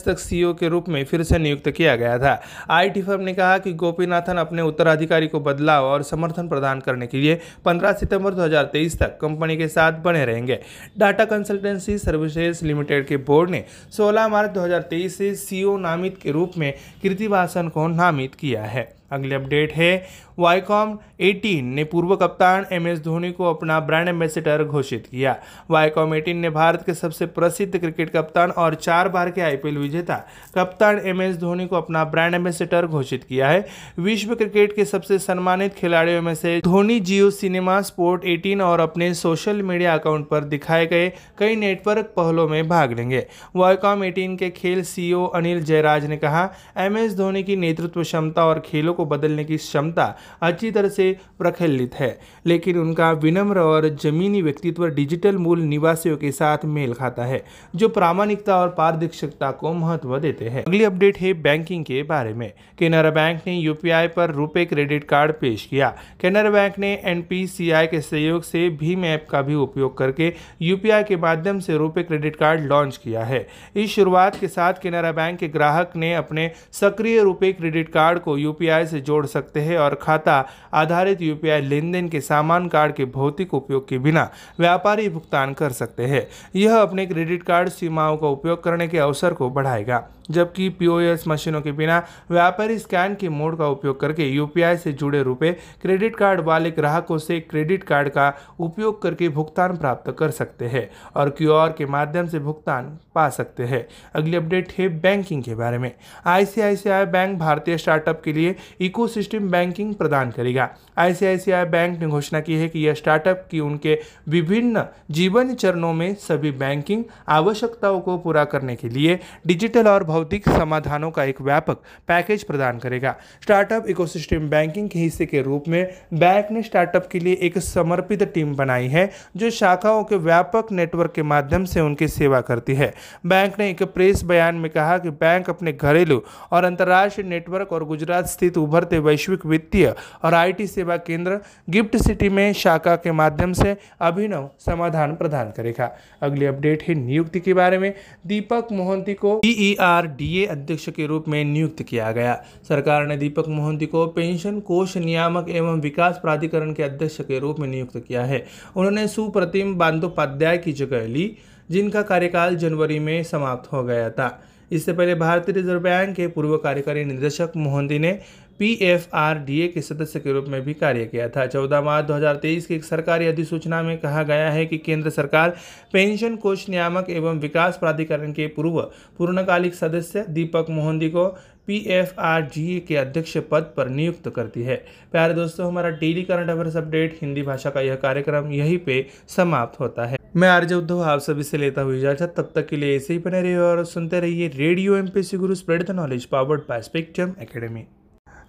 तक 0.07 0.19
सीईओ 0.19 0.53
के 0.53 0.69
रूप 0.69 0.89
में 0.89 1.05
फिर 1.05 1.23
से 1.23 1.39
नियुक्त 1.39 1.71
किया 1.71 1.97
गया 1.97 2.19
था। 2.19 2.43
आईटी 2.71 3.03
फर्म 3.03 3.21
ने 3.21 3.33
कहा 3.33 3.59
कि 3.59 3.73
गोपीनाथन 3.73 4.37
अपने 4.37 4.63
उत्तराधिकारी 4.63 5.27
को 5.27 5.39
बदलाव 5.39 5.85
और 5.85 6.03
समर्थन 6.03 6.49
प्रदान 6.49 6.81
करने 6.81 7.07
के 7.07 7.19
लिए 7.19 7.35
15 7.65 7.93
सितंबर 7.93 8.35
2023 8.35 8.99
तक 8.99 9.19
कंपनी 9.21 9.57
के 9.57 9.69
साथ 9.69 9.93
बने 9.93 10.25
रहेंगे। 10.25 10.57
डाटा 10.99 11.25
कंसल्टेंसी 11.25 11.99
सर्विसेज़ 11.99 12.65
लिमिटेड 12.65 13.07
के 13.07 13.17
बोर्ड 13.17 13.51
ने 13.51 13.61
16 13.93 14.29
मार्च 14.29 14.51
2023 14.51 15.19
से 15.19 15.35
सीईओ 15.35 15.77
नामित 15.77 16.11
के 16.23 16.33
रूप 16.33 16.59
में 16.59 16.73
कीर्तिवासन 17.03 17.69
को 17.69 17.89
नामित 17.89 18.29
किया 18.39 18.63
है। 18.63 18.83
अगली 19.11 19.35
अपडेट 19.35 19.73
है 19.73 19.97
वाईकॉम 20.43 20.97
18 21.21 21.63
ने 21.65 21.83
पूर्व 21.85 22.15
कप्तान 22.17 22.65
एम 22.73 22.87
एस 22.89 23.01
धोनी 23.01 23.31
को 23.33 23.45
अपना 23.45 23.79
ब्रांड 23.81 24.09
एम्बेसडर 24.09 24.65
घोषित 24.65 25.07
किया। 25.11 25.37
वाईकॉम 25.71 26.15
18 26.15 26.35
ने 26.35 26.51
भारत 26.51 26.83
के 26.87 26.95
सबसे 26.95 27.27
प्रसिद्ध 27.29 27.79
क्रिकेट 27.79 28.11
कप्तान 28.11 28.51
और 28.53 28.75
चार 28.77 29.09
बार 29.09 29.31
के 29.31 29.41
आईपीएल 29.41 29.77
विजेता 29.79 30.17
कप्तान 30.55 30.99
एम 31.05 31.23
एस 31.23 31.37
धोनी 31.37 31.67
को 31.67 31.77
अपना 31.77 32.05
ब्रांड 32.07 32.35
एम्बेसडर 32.35 32.87
घोषित 32.87 33.25
किया 33.25 33.49
है। 33.49 33.67
विश्व 33.99 34.35
क्रिकेट 34.35 34.75
के 34.77 34.85
सबसे 34.85 35.19
सम्मानित 35.19 35.75
खिलाड़ियों 35.75 36.23
में 36.23 36.35
से 36.35 36.59
धोनी 36.61 36.99
जियो 37.01 37.31
सिनेमा, 37.33 37.81
स्पोर्ट 37.83 38.25
18 38.27 38.61
और 38.63 38.81
अपने 38.81 39.13
सोशल 39.15 39.63
मीडिया 39.63 39.95
अकाउंट 39.95 40.27
पर 40.29 40.45
दिखाए 40.47 40.87
गए 40.87 41.09
कई 41.39 41.57
नेटवर्क 41.57 42.13
पहलों 42.17 42.49
में 42.49 42.69
भाग 42.69 42.93
लेंगे। 42.93 43.25
वाईकॉम 43.57 44.05
एटीन 44.05 44.37
के 44.37 44.51
खेल 44.51 44.83
सीईओ 44.85 45.25
अनिल 45.27 45.63
जयराज 45.63 46.07
ने 46.07 46.17
कहा, 46.17 46.49
एम 46.79 46.99
एस 46.99 47.17
धोनी 47.17 47.43
की 47.43 47.57
नेतृत्व 47.59 48.03
क्षमता 48.03 48.45
और 48.47 48.63
खेलों 48.67 48.95
को 48.95 49.05
बदलने 49.07 49.45
की 49.45 49.57
क्षमता 49.57 50.07
अच्छी 50.41 50.71
तरह 50.71 50.89
से 50.89 51.13
प्रखलित 51.39 51.89
है। 51.95 52.09
लेकिन 52.47 52.79
उनका 52.79 53.13
विनम्र 53.13 53.59
और 53.59 53.89
जमीनी 54.05 54.43
व्यक्तित्व 54.43 54.87
डिजिटल 54.87 55.37
मूल 55.37 55.61
निवासियों 55.61 56.17
के 56.17 56.33
साथ 56.33 56.57
मेल 56.65 56.93
खाता 56.93 57.25
है, 57.25 57.39
जो 57.79 57.89
प्रामाणिकता 57.89 58.63
और 58.63 58.69
पारदर्शिता 58.69 59.51
को 59.51 59.73
महत्व 59.73 60.19
देते 60.19 60.49
हैं। 60.49 60.63
अगली 60.67 60.85
अपडेट 60.85 61.17
है 61.17 61.33
बैंकिंग 61.33 61.85
के 61.85 62.03
बारे 62.03 62.33
में। 62.33 62.49
केनरा 62.79 63.11
बैंक 63.11 63.41
ने 63.47 63.59
यूपीआई 63.59 64.07
पर 64.07 64.31
रुपए 64.31 64.65
क्रेडिट 64.65 65.05
कार्ड 65.05 65.33
पेश 65.33 65.69
किया। 65.71 65.93
केनरा 66.23 66.51
बैंक 66.51 66.79
ने 66.79 66.97
एनपीसीआई 67.05 67.87
के 67.87 68.01
सहयोग 68.01 68.43
से 68.43 68.69
भीम 68.69 69.05
ऐप 69.05 69.29
का 69.31 69.43
भी 69.43 69.55
उपयोग 69.55 69.95
करके 69.95 70.35
यूपीआई 70.61 71.03
के 71.03 71.17
माध्यम 71.17 71.59
से 71.59 71.77
रुपए 71.77 72.03
क्रेडिट 72.03 72.37
कार्ड 72.37 72.61
लॉन्च 72.61 72.99
किया 73.05 73.25
है। 73.25 73.39
इस 73.75 73.95
शुरुआत 73.95 74.31
के 74.41 74.49
साथ 74.49 74.73
केनरा 74.83 75.13
बैंक 75.13 75.39
के 75.39 75.47
ग्राहक 75.47 75.97
ने 75.97 76.15
अपने 76.15 76.49
सक्रिय 76.73 77.23
रुपए 77.23 77.53
क्रेडिट 77.53 77.89
कार्ड 77.89 78.19
को 78.19 78.39
यूपीआई 78.39 78.87
से 78.87 79.01
जोड़ 79.01 79.27
सकते 79.27 79.61
हैं 79.61 79.79
और 79.79 79.95
खाता 80.13 80.45
आधारित 80.75 81.23
यूपीआई 81.23 81.61
लेन 81.61 82.09
के 82.09 82.21
सामान 82.21 82.69
कार्ड 82.69 82.95
के 82.95 83.05
भौतिक 83.05 83.55
उपयोग 83.55 83.89
के 83.89 83.99
बिना 83.99 84.31
व्यापारी 84.61 85.09
भुगतान 85.09 85.53
कर 85.55 85.71
सकते 85.73 86.07
हैं। 86.07 86.27
यह 86.57 86.77
अपने 86.77 87.07
क्रेडिट 87.07 87.43
कार्ड 87.43 87.69
सीमाओं 87.69 88.17
का 88.17 88.29
उपयोग 88.29 88.63
करने 88.65 88.89
के 88.89 88.99
अवसर 88.99 89.35
को 89.35 89.51
बढ़ाएगा। 89.51 90.03
जबकि 90.31 90.69
पीओएस 90.69 91.25
मशीनों 91.29 91.61
के 91.61 91.73
बिना 91.73 92.01
व्यापारी 92.31 92.79
स्कैन 92.79 93.15
के 93.15 93.29
मोड 93.29 93.57
का 93.57 93.67
उपयोग 93.67 94.01
करके 94.01 94.29
यूपीआई 94.29 94.77
से 94.77 94.93
जुड़े 94.93 95.23
रुपए, 95.23 95.53
क्रेडिट 95.83 96.17
कार्ड 96.17 96.41
वाले 96.41 96.71
ग्राहकों 96.71 97.19
से 97.19 97.41
क्रेडिट 97.41 97.85
कार्ड 97.85 98.09
का 98.09 98.31
उपयोग 98.59 99.03
करके 99.03 99.29
भुगतान 99.29 99.77
प्राप्त 99.77 100.11
कर 100.19 100.31
सकते 100.31 100.67
हैं 100.67 100.85
और 101.17 101.29
क्यूआर 101.29 101.73
के 101.79 101.87
माध्यम 101.87 102.27
से 102.27 102.39
भुगतान 102.39 102.99
पा 103.15 103.29
सकते 103.29 103.65
हैं। 103.65 103.87
अगली 104.15 104.37
अपडेट 104.37 104.73
है 104.79 104.89
बैंकिंग 104.89 105.43
के 105.43 105.55
बारे 105.55 105.79
में। 105.79 105.91
आईसीआईसीआई 106.25 107.05
बैंक 107.05 107.39
भारतीय 107.39 107.77
स्टार्टअप 107.77 108.23
के 108.25 108.33
लिए 108.33 108.55
इकोसिस्टम 108.81 109.51
बैंकिंग 109.51 109.93
प्रदान 109.95 110.31
करेगा। 110.31 110.69
आईसीआईसीआई 110.99 111.65
बैंक 111.65 111.99
ने 112.01 112.07
घोषणा 112.07 112.41
की 112.41 112.55
है 112.55 112.69
कि 112.69 112.81
यह 112.81 112.95
स्टार्टअप 112.95 113.47
की 113.51 113.61
उनके 113.61 113.99
विभिन्न 114.29 114.85
जीवन 115.11 115.55
चरणों 115.55 115.93
में 115.93 116.15
सभी 116.15 116.51
बैंकिंग 116.53 117.05
आवश्यकताओं 117.29 118.01
को 118.01 118.17
पूरा 118.19 118.45
करने 118.45 118.77
के 118.77 118.89
लिए 118.89 119.19
डिजिटल 119.47 119.89
और 119.89 120.05
भौतिक 120.05 120.49
समाधानों 120.49 121.11
का 121.11 121.25
एक 121.25 121.41
व्यापक 121.41 121.79
पैकेज 122.09 122.43
प्रदान 122.43 122.79
करेगा। 122.79 123.15
स्टार्टअप 123.43 123.87
इकोसिस्टम 123.89 124.49
बैंकिंग 124.49 124.89
के 124.89 124.99
हिस्से 124.99 125.27
के 125.27 125.43
रूप 125.43 125.69
में 125.69 125.95
बैंक 126.15 126.51
ने 126.51 126.63
स्टार्टअप 126.63 127.09
के 127.13 127.19
लिए 127.19 127.39
एक 127.43 127.59
समर्पित 127.59 128.23
टीम 128.23 128.55
बनाई 128.57 128.89
है, 128.89 129.11
जो 129.37 129.51
शाखाओं 129.51 130.05
के 130.05 130.17
व्यापक 130.17 130.73
नेटवर्क 130.73 131.13
के 131.13 131.23
माध्यम 131.23 131.65
से 131.65 131.81
उनकी 131.81 132.09
सेवा 132.09 132.41
करती 132.41 132.75
है। 132.75 132.93
बैंक 133.27 133.59
ने 133.59 133.71
एक 133.71 133.83
प्रेस 133.85 134.23
बयान 134.23 134.55
में 134.55 134.71
कहा 134.71 134.99
कि 134.99 135.11
बैंक 135.11 135.51
अपने 135.51 135.73
घरेलू 135.73 136.23
और 136.51 136.65
अंतर्राष्ट्रीय 136.65 137.29
नेटवर्क 137.29 137.73
और 137.73 137.85
गुजरात 137.85 138.27
स्थित 138.27 138.59
उभरते 138.59 138.99
वैश्विक 138.99 139.47
वित्तीय 139.47 139.95
और 140.23 140.35
आईटी 140.35 140.67
सेवा 140.83 140.97
केंद्र 140.97 141.37
गिफ्ट 141.73 141.97
सिटी 141.97 142.29
में 142.29 142.53
शाखा 142.55 142.95
के 142.97 143.11
माध्यम 143.11 143.53
से 143.53 143.75
अभिनव 144.01 144.47
समाधान 144.67 145.15
प्रदान 145.15 145.51
करेगा। 145.57 145.89
अगली 146.21 146.47
अपडेट 146.47 146.83
है 146.89 146.95
नियुक्ति 146.95 147.41
के 147.41 147.53
बारे 147.55 147.79
में। 147.79 147.93
दीपक 148.25 148.73
मोहंती 148.73 149.15
को 149.15 149.39
डीईआरडीए 149.39 150.47
अध्यक्ष 150.47 150.89
के 150.89 151.07
रूप 151.07 151.29
में 151.29 151.53
नियुक्त 151.53 151.83
किया 151.89 152.11
गया। 152.13 152.35
सरकार 152.69 153.07
ने 153.07 153.17
दीपक 153.17 153.49
मोहंती 153.49 153.87
को 153.87 154.07
पेंशन, 154.07 154.59
कोष, 154.61 154.97
नियामक 154.97 155.49
एवं 155.49 155.81
विकास 155.81 156.19
प्राधिकरण 156.19 156.73
के 156.73 156.83
अध्यक्ष 156.83 157.17
के 157.21 157.39
रूप 157.39 157.61
में 157.61 157.71
नियुक्त 157.71 157.99
किया 158.09 158.25
है। 158.25 158.39
उन्होंने 158.77 159.09
सुप्रतिम 159.09 159.79
बंदोपाध्याय 159.79 160.57
की 160.57 160.73
जगह 160.73 161.07
ली, 161.07 161.29
जिनका 161.71 162.03
कार्यकाल 162.03 162.57
जनवरी 162.57 162.99
में 162.99 163.23
समाप्त 163.23 163.75
हो 163.75 163.83
गया 163.83 164.09
था। 164.09 164.29
इससे 164.71 164.93
पहले 164.93 165.15
भारतीय 165.15 165.55
रिज़र्व 165.55 165.79
बैंक 165.79 166.17
के 166.17 166.27
पूर्व 166.27 166.57
कार्यकारी 166.57 167.05
निदेशक 167.05 167.47
मोहंती 167.55 167.99
ने 167.99 168.13
पीएफआरडीए 168.59 169.67
के 169.67 169.81
सदस्य 169.81 170.21
के 170.21 170.33
रूप 170.33 170.49
में 170.49 170.61
भी 170.63 170.73
कार्य 170.73 171.05
किया 171.05 171.29
था। 171.29 171.47
14 171.47 171.81
मार्च 171.81 172.07
2023 172.07 172.67
की 172.67 172.75
एक 172.75 172.85
सरकारी 172.85 173.27
अधिसूचना 173.27 173.83
में 173.83 173.97
कहा 173.99 174.23
गया 174.23 174.51
है 174.51 174.65
कि 174.65 174.77
केंद्र 174.77 175.11
सरकार 175.11 175.51
पेंशन 175.93 176.37
कोष 176.37 176.69
नियामक 176.69 177.11
एवं 177.11 177.39
विकास 177.39 177.79
प्राधिकरण 177.79 178.33
के 178.33 178.47
पूर्व 178.47 178.81
पूर्णकालिक 179.19 179.75
सदस्य 179.75 180.25
दीपक 180.29 180.71
मोहंदी 180.71 181.09
को 181.09 181.27
पीएफआरडीए 181.67 182.79
के 182.79 182.97
अध्यक्ष 182.97 183.37
पद 183.51 183.63
पर 183.77 183.89
नियुक्त 183.89 184.29
करती 184.29 184.63
है। 184.63 184.77
प्यारे 185.13 185.35
दोस्तों, 185.35 185.67
हमारा 185.67 185.89
daily 185.91 186.23
current 186.23 186.51
affairs 186.51 186.77
update 186.77 187.19
Hindi 187.23 187.43
भाषा 187.43 187.71
का 187.71 187.81
यह 187.81 187.95
कार्यक्रम 187.95 188.51
यहीं 188.53 188.79
पे 188.79 189.07
समाप्त 189.29 189.81
होता 189.81 190.05
है। 190.05 190.17
मैं 190.35 190.49
आर्य 190.49 190.75
उद्धव, 190.75 191.01
आप 191.01 191.21
सभी 191.21 191.43
से 191.43 191.61
लेता 191.61 191.83
हुई 191.83 191.99
इजाज़त। 191.99 192.35
तब 192.37 192.53
तक 192.55 192.69
के 192.69 192.81
लिए 192.81 192.97
ऐसे 192.97 193.13
ही 193.13 193.19
बने 193.19 193.43
रहिए 193.43 193.59
और 193.59 193.85
सुनते 193.85 194.21
रहिए 194.21 194.49
radio 194.49 194.97
MPC 194.97 195.37
Guru 195.37 195.55
spread 195.55 195.83
the 195.83 195.91
knowledge, 195.91 196.25
powered 196.25 196.61
by 196.61 196.83
Spectrum 196.83 197.35
academy. 197.41 197.85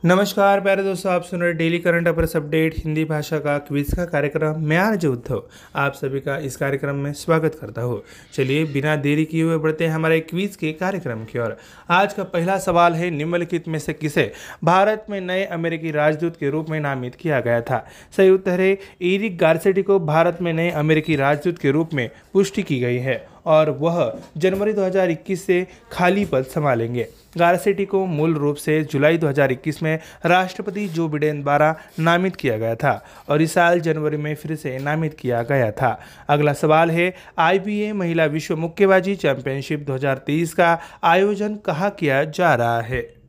नमस्कार, 0.05 0.59
प्यारे 0.59 0.83
दोस्तों, 0.83 1.13
आप 1.13 1.23
सुन 1.23 1.41
रहे 1.41 1.53
daily 1.53 1.77
current 1.77 2.07
affairs 2.07 2.35
update 2.35 2.73
Hindi 2.77 3.03
भाषा 3.03 3.37
का 3.39 3.57
क्विज 3.57 3.93
का 3.95 4.05
कार्यक्रम, 4.05 4.53
मैं 4.57 4.77
आर्ज 4.77 5.05
उद्धव। 5.05 5.39
आप 5.75 5.93
सभी 5.95 6.19
का 6.19 6.37
इस 6.37 6.57
कार्यक्रम 6.57 6.95
में 6.95 7.13
स्वागत 7.13 7.55
करता 7.61 7.81
हूँ। 7.81 7.97
चलिए, 8.37 8.65
बिना 8.65 8.95
देरी 8.95 9.25
किए 9.25 9.43
हुए 9.43 9.57
बढ़ते 9.57 9.85
हैं 9.85 9.93
हमारे 9.93 10.19
क्विज 10.19 10.55
के 10.55 10.71
कार्यक्रम 10.71 11.23
की 11.23 11.39
ओर। 11.39 11.53
आज 11.89 12.13
का 12.13 12.23
पहला 12.23 12.59
सवाल 12.59 12.93
है, 12.93 13.09
निम्नलिखित 13.09 13.59
में 13.67 13.79
से 13.79 13.93
किसे? 13.93 14.31
भारत 14.61 14.97
में 15.09 15.27
नए 15.27 15.45
अमेरिकी 15.45 15.91
राजदूत 15.91 16.31
के 16.39 16.49
रूप 16.49 16.69
में 16.69 16.81
नामित 16.81 17.11
किया 17.19 17.39
गया 17.39 17.61
था। 17.61 17.79
सही 18.17 18.29
उत्तर 18.29 18.59
है, 18.59 18.75
एरिक 19.01 19.37
गार्सेटी 19.41 19.81
को 19.81 19.97
भारत 19.97 20.41
में 20.41 20.55
नए 20.55 20.69
अमेरिकी 20.69 21.15
राजदूत 21.15 21.53
के 21.61 21.71
रूप 21.71 21.93
में 21.93 22.07
पुष्टि 22.33 22.61
की 22.61 22.79
गई 22.79 22.97
है। 22.97 23.15
और 23.45 23.69
वह 23.69 24.19
जनवरी 24.37 24.73
2021 24.73 25.45
से 25.45 25.67
खाली 25.91 26.25
पद 26.25 26.43
संभालेंगे। 26.43 27.07
गारसेटी 27.37 27.85
को 27.85 28.05
मूल 28.05 28.33
रूप 28.33 28.55
से 28.55 28.83
जुलाई 28.83 29.17
2021 29.17 29.83
में 29.83 29.99
राष्ट्रपति 30.25 30.87
जो 30.87 31.07
बिडेन 31.07 31.41
द्वारा 31.41 31.75
नामित 31.99 32.35
किया 32.35 32.57
गया 32.57 32.75
था 32.75 33.05
और 33.29 33.41
इस 33.41 33.53
साल 33.53 33.79
जनवरी 33.79 34.17
में 34.17 34.35
फिर 34.35 34.55
से 34.55 34.77
नामित 34.79 35.13
किया 35.13 35.41
गया 35.43 35.71
था। 35.71 35.99
अगला 36.29 36.53
सवाल 36.53 36.91
है 36.91 37.13
आईबीए 37.37 37.93
महिला 37.93 38.25
विश्व 38.25 38.55
मुक्केबाजी 38.57 39.15
चैंपियनशिप 39.15 39.85
2023 39.85 40.53
का 40.53 40.79
आयोजन 41.03 41.55
कहाँ 41.55 41.89
किया 41.89 42.23
जा 42.23 42.55
रहा 42.55 42.81
है? 42.81 43.22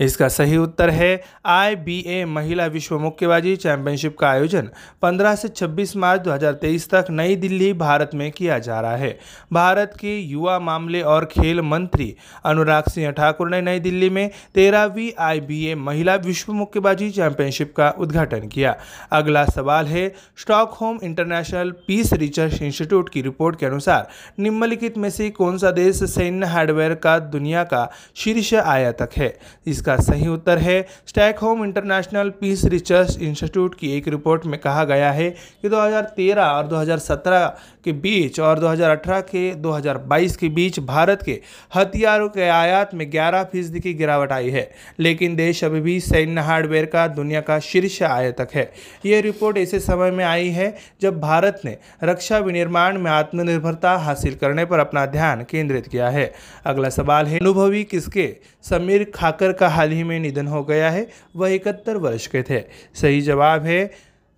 इसका 0.00 0.28
सही 0.28 0.56
उत्तर 0.56 0.90
है 0.90 1.22
आईबीए 1.46 2.24
महिला 2.24 2.66
विश्व 2.66 2.98
मुक्केबाजी 2.98 3.56
चैंपियनशिप 3.56 4.16
का 4.18 4.28
आयोजन। 4.28 4.68
15 5.02 5.34
से 5.34 5.48
26 5.48 5.96
मार्च 5.96 6.20
2023 6.20 6.88
तक 6.90 7.06
नई 7.10 7.36
दिल्ली, 7.36 7.72
भारत 7.72 8.10
में 8.14 8.30
किया 8.32 8.58
जा 8.58 8.80
रहा 8.80 8.96
है। 8.96 9.18
भारत 9.52 9.96
के 10.00 10.18
युवा 10.18 10.58
मामले 10.58 11.00
और 11.02 11.24
खेल 11.24 11.60
मंत्री 11.60 12.14
अनुराग 12.44 12.84
सिंह 12.88 13.10
ठाकुर 13.10 13.50
ने 13.50 13.60
नई 13.60 13.80
दिल्ली 13.80 14.10
में 14.10 14.30
तेरहवीं 14.54 15.10
आई 15.18 15.74
महिला 15.74 16.14
विश्व 16.14 16.52
मुक्केबाजी 16.52 17.10
चैंपियनशिप 17.10 17.74
का 17.76 17.90
उद्घाटन 17.98 18.48
किया। 18.48 18.76
अगला 19.12 19.44
सवाल 19.44 19.86
है, 19.86 20.08
Stockholm 20.36 20.98
International 21.02 21.70
Peace 21.86 22.12
Research 22.12 22.62
Institute 22.62 23.08
की 23.08 23.22
रिपोर्ट 23.22 23.58
के 23.58 23.66
अनुसार 23.66 24.08
निम्नलिखित 24.38 24.98
में 24.98 25.10
से 25.10 25.30
कौन 25.30 25.58
सा 25.58 25.70
देश 25.70 26.02
सैन्य 26.04 26.46
हार्डवेयर 26.46 26.94
का 26.94 27.18
दुनिया 27.18 27.64
का 27.64 27.90
शीर्ष 28.16 28.52
आयातक 28.54 29.10
है? 29.16 29.36
इसका 29.66 29.85
इसका 29.86 29.96
सही 30.02 30.26
उत्तर 30.28 30.58
है। 30.58 30.86
Stockholm 31.06 31.64
International 31.64 32.30
Peace 32.30 32.64
Research 32.64 33.18
Institute 33.22 33.74
की 33.74 33.90
एक 33.96 34.08
रिपोर्ट 34.08 34.46
में 34.46 34.58
कहा 34.60 34.84
गया 34.84 35.10
है 35.12 35.28
कि 35.62 35.68
2013 35.68 36.42
और 36.42 36.66
2017 36.66 37.46
के 37.84 37.92
बीच 37.92 38.40
और 38.40 38.58
2018 38.58 39.20
के 39.20 39.54
2022 39.54 40.36
के 40.36 40.48
बीच 40.48 40.78
भारत 40.80 41.22
के 41.22 41.40
हथियारों 41.74 42.28
के 42.28 42.48
आयात 42.48 42.94
में 42.94 43.10
11 43.12 43.42
फ़ीसदी 43.44 43.80
की 43.80 43.92
गिरावट 43.94 44.32
आई 44.32 44.50
है। 44.50 44.70
लेकिन 44.98 45.36
देश 45.36 45.62
अभी 45.64 45.80
भी 45.80 46.00
सैन्य 46.00 46.40
हार्डवेयर 46.40 46.86
का, 46.86 47.06
दुनिया 47.08 47.40
का 47.40 47.58
शीर्ष 47.60 48.02
आयातक 48.02 48.48
है। 48.54 48.72
यह 49.06 49.20
रिपोर्ट 49.20 49.58
ऐसे 49.58 49.80
समय 49.80 50.10
में 50.10 50.24
आई 50.24 50.48
है 50.48 50.74
जब 51.02 51.20
भारत 51.20 51.60
ने 51.64 51.76
रक्षा 52.04 52.38
विनिर्माण 52.38 52.98
में 52.98 53.10
आत्मनिर्भरता 53.10 53.96
हासिल 53.96 54.34
करने 54.34 54.64
पर 54.64 54.78
अपना 54.78 55.06
ध्यान 55.06 55.46
केंद्रित 55.50 55.86
किया 55.86 56.08
है। 56.08 56.32
अगला 56.64 56.88
सवाल 56.88 57.26
है, 57.26 57.38
अनुभवी 57.38 57.84
किसके? 57.84 58.28
समीर 58.62 59.12
खाकर 59.14 59.52
का 59.52 59.68
हाल 59.76 59.92
ही 59.92 60.02
में 60.04 60.18
निधन 60.20 60.46
हो 60.46 60.64
गया 60.64 60.90
है, 60.90 61.06
वह 61.36 61.48
इकहत्तर 61.50 61.96
वर्ष 61.98 62.26
के 62.26 62.42
थे। 62.42 62.60
सही 62.94 63.20
जवाब 63.22 63.64
है, 63.64 63.90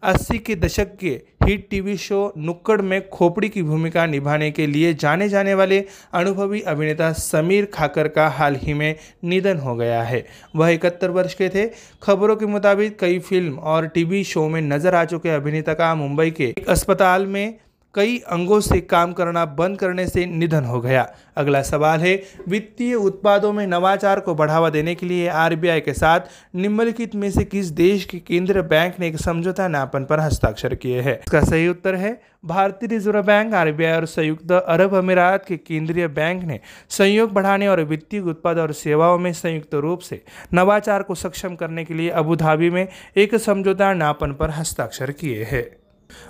अस्सी 0.03 0.38
के 0.38 0.55
दशक 0.57 0.96
के 0.96 1.11
हिट 1.44 1.66
टीवी 1.70 1.96
शो 1.96 2.33
नुक्कड़ 2.38 2.81
में 2.83 3.09
खोपड़ी 3.09 3.48
की 3.48 3.62
भूमिका 3.62 4.05
निभाने 4.07 4.51
के 4.51 4.66
लिए 4.66 4.92
जाने 4.94 5.29
जाने 5.29 5.55
वाले 5.55 5.79
अनुभवी 6.14 6.61
अभिनेता 6.62 7.11
समीर 7.12 7.64
खाकर 7.74 8.09
का 8.09 8.29
हाल 8.29 8.57
ही 8.57 8.74
में 8.74 8.94
निधन 9.24 9.59
हो 9.59 9.74
गया 9.77 10.03
है। 10.03 10.24
वह 10.57 10.68
इकहत्तर 10.68 11.11
वर्ष 11.11 11.35
के 11.35 11.48
थे। 11.48 11.66
खबरों 12.03 12.37
के 12.37 12.46
मुताबिक 12.46 12.98
कई 12.98 13.18
फ़िल्म 13.20 13.55
और 13.55 13.87
टीवी 13.88 14.22
शो 14.24 14.48
में 14.48 14.61
नज़र 14.62 14.94
आ 14.94 15.05
चुके 15.05 15.31
अभिनेता 15.31 15.74
का 15.74 15.94
मुंबई 15.94 16.31
के 16.31 16.48
एक 16.48 16.68
अस्पताल 16.68 17.27
में 17.27 17.59
कई 17.94 18.18
अंगों 18.18 18.61
से 18.61 18.81
काम 18.81 19.12
करना 19.12 19.44
बंद 19.44 19.79
करने 19.79 20.07
से 20.07 20.27
निधन 20.27 20.64
हो 20.64 20.81
गया। 20.81 21.07
अगला 21.37 21.62
सवाल 21.62 22.01
है, 22.01 22.22
वित्तीय 22.48 22.94
उत्पादों 22.94 23.53
में 23.53 23.66
नवाचार 23.66 24.20
को 24.20 24.35
बढ़ावा 24.35 24.70
देने 24.70 24.94
के 24.94 25.07
लिए 25.07 25.29
आरबीआई 25.29 25.81
के 25.81 25.92
साथ 25.92 26.20
निम्नलिखित 26.55 27.14
में 27.14 27.31
से 27.31 27.44
किस 27.44 27.66
देश 27.66 28.05
के 28.05 28.18
केंद्रीय 28.18 28.62
बैंक 28.62 29.01
ने 29.01 29.09
एक 29.09 29.16
समझौता 29.16 29.68
ज्ञापन 29.68 30.05
पर 30.05 30.20
हस्ताक्षर 30.20 30.74
किए 30.74 31.01
हैं? 31.01 31.18
इसका 31.18 31.40
सही 31.40 31.68
उत्तर 31.68 31.94
है, 31.94 32.20
भारतीय 32.44 32.88
रिज़र्व 32.88 33.22
बैंक, 33.22 33.55
आरबीआई 33.55 33.92
और 33.92 34.07
संयुक्त 34.07 34.53
अरब 34.53 34.94
अमीरात 34.94 35.44
के 35.46 35.57
केंद्रीय 35.57 36.09
बैंक 36.09 36.44
ने 36.44 36.61
सहयोग 36.88 37.33
बढ़ाने 37.33 37.68
और 37.68 37.81
वित्तीय 37.81 38.20
उत्पाद 38.20 38.59
और 38.59 38.72
सेवाओं 38.72 39.18
में 39.18 39.33
संयुक्त 39.33 39.74
रूप 39.74 40.01
से 40.01 40.22
नवाचार 40.55 41.03
को 41.03 41.14
सक्षम 41.14 41.55
करने 41.55 41.85
के 41.85 41.94
लिए 41.94 42.11
अबुधाबी 42.11 42.70
में 42.70 42.88
एक 43.16 43.35
समझौता 43.35 43.94
ज्ञापन 43.94 44.33
पर 44.33 44.51
हस्ताक्षर 44.51 45.11
किए 45.11 45.44
हैं। 45.44 45.77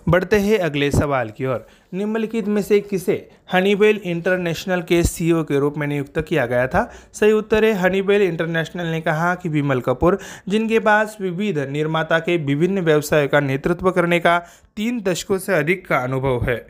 बढ़ते 0.09 0.37
हैं 0.37 0.59
अगले 0.59 0.91
सवाल 0.91 1.31
की 1.31 1.47
ओर। 1.47 1.67
निम्नलिखित 1.95 2.49
में 2.49 2.62
से 2.62 2.81
किसे 2.81 3.29
हनीबेल 3.53 4.01
इंटरनेशनल 4.05 4.83
के 4.83 5.03
सीईओ 5.03 5.43
के 5.43 5.59
रूप 5.59 5.79
में 5.79 5.87
नियुक्त 5.87 6.21
किया 6.29 6.47
गया 6.47 6.67
था? 6.67 6.93
सही 7.12 7.33
उत्तर 7.33 7.64
है 7.64 7.73
हनीबेल 7.73 8.23
इंटरनेशनल 8.23 8.87
ने 8.87 9.01
कहा 9.01 9.35
कि 9.35 9.49
विमल 9.49 9.81
कपूर, 9.81 10.19
जिनके 10.49 10.79
पास 10.79 11.17
विविध 11.21 11.59
निर्माता 11.59 12.19
के 12.19 12.37
विभिन्न 12.37 12.81
व्यवसाय 12.81 13.27
का 13.27 13.41
नेतृत्व 13.41 13.91
करने 13.91 14.21
का 14.21 14.38
तीन 14.77 15.01
दशकों 15.01 15.38
से 15.38 15.55
अधिक 15.55 15.87
का 15.87 15.99
अनुभव 15.99 16.45
है। 16.45 16.67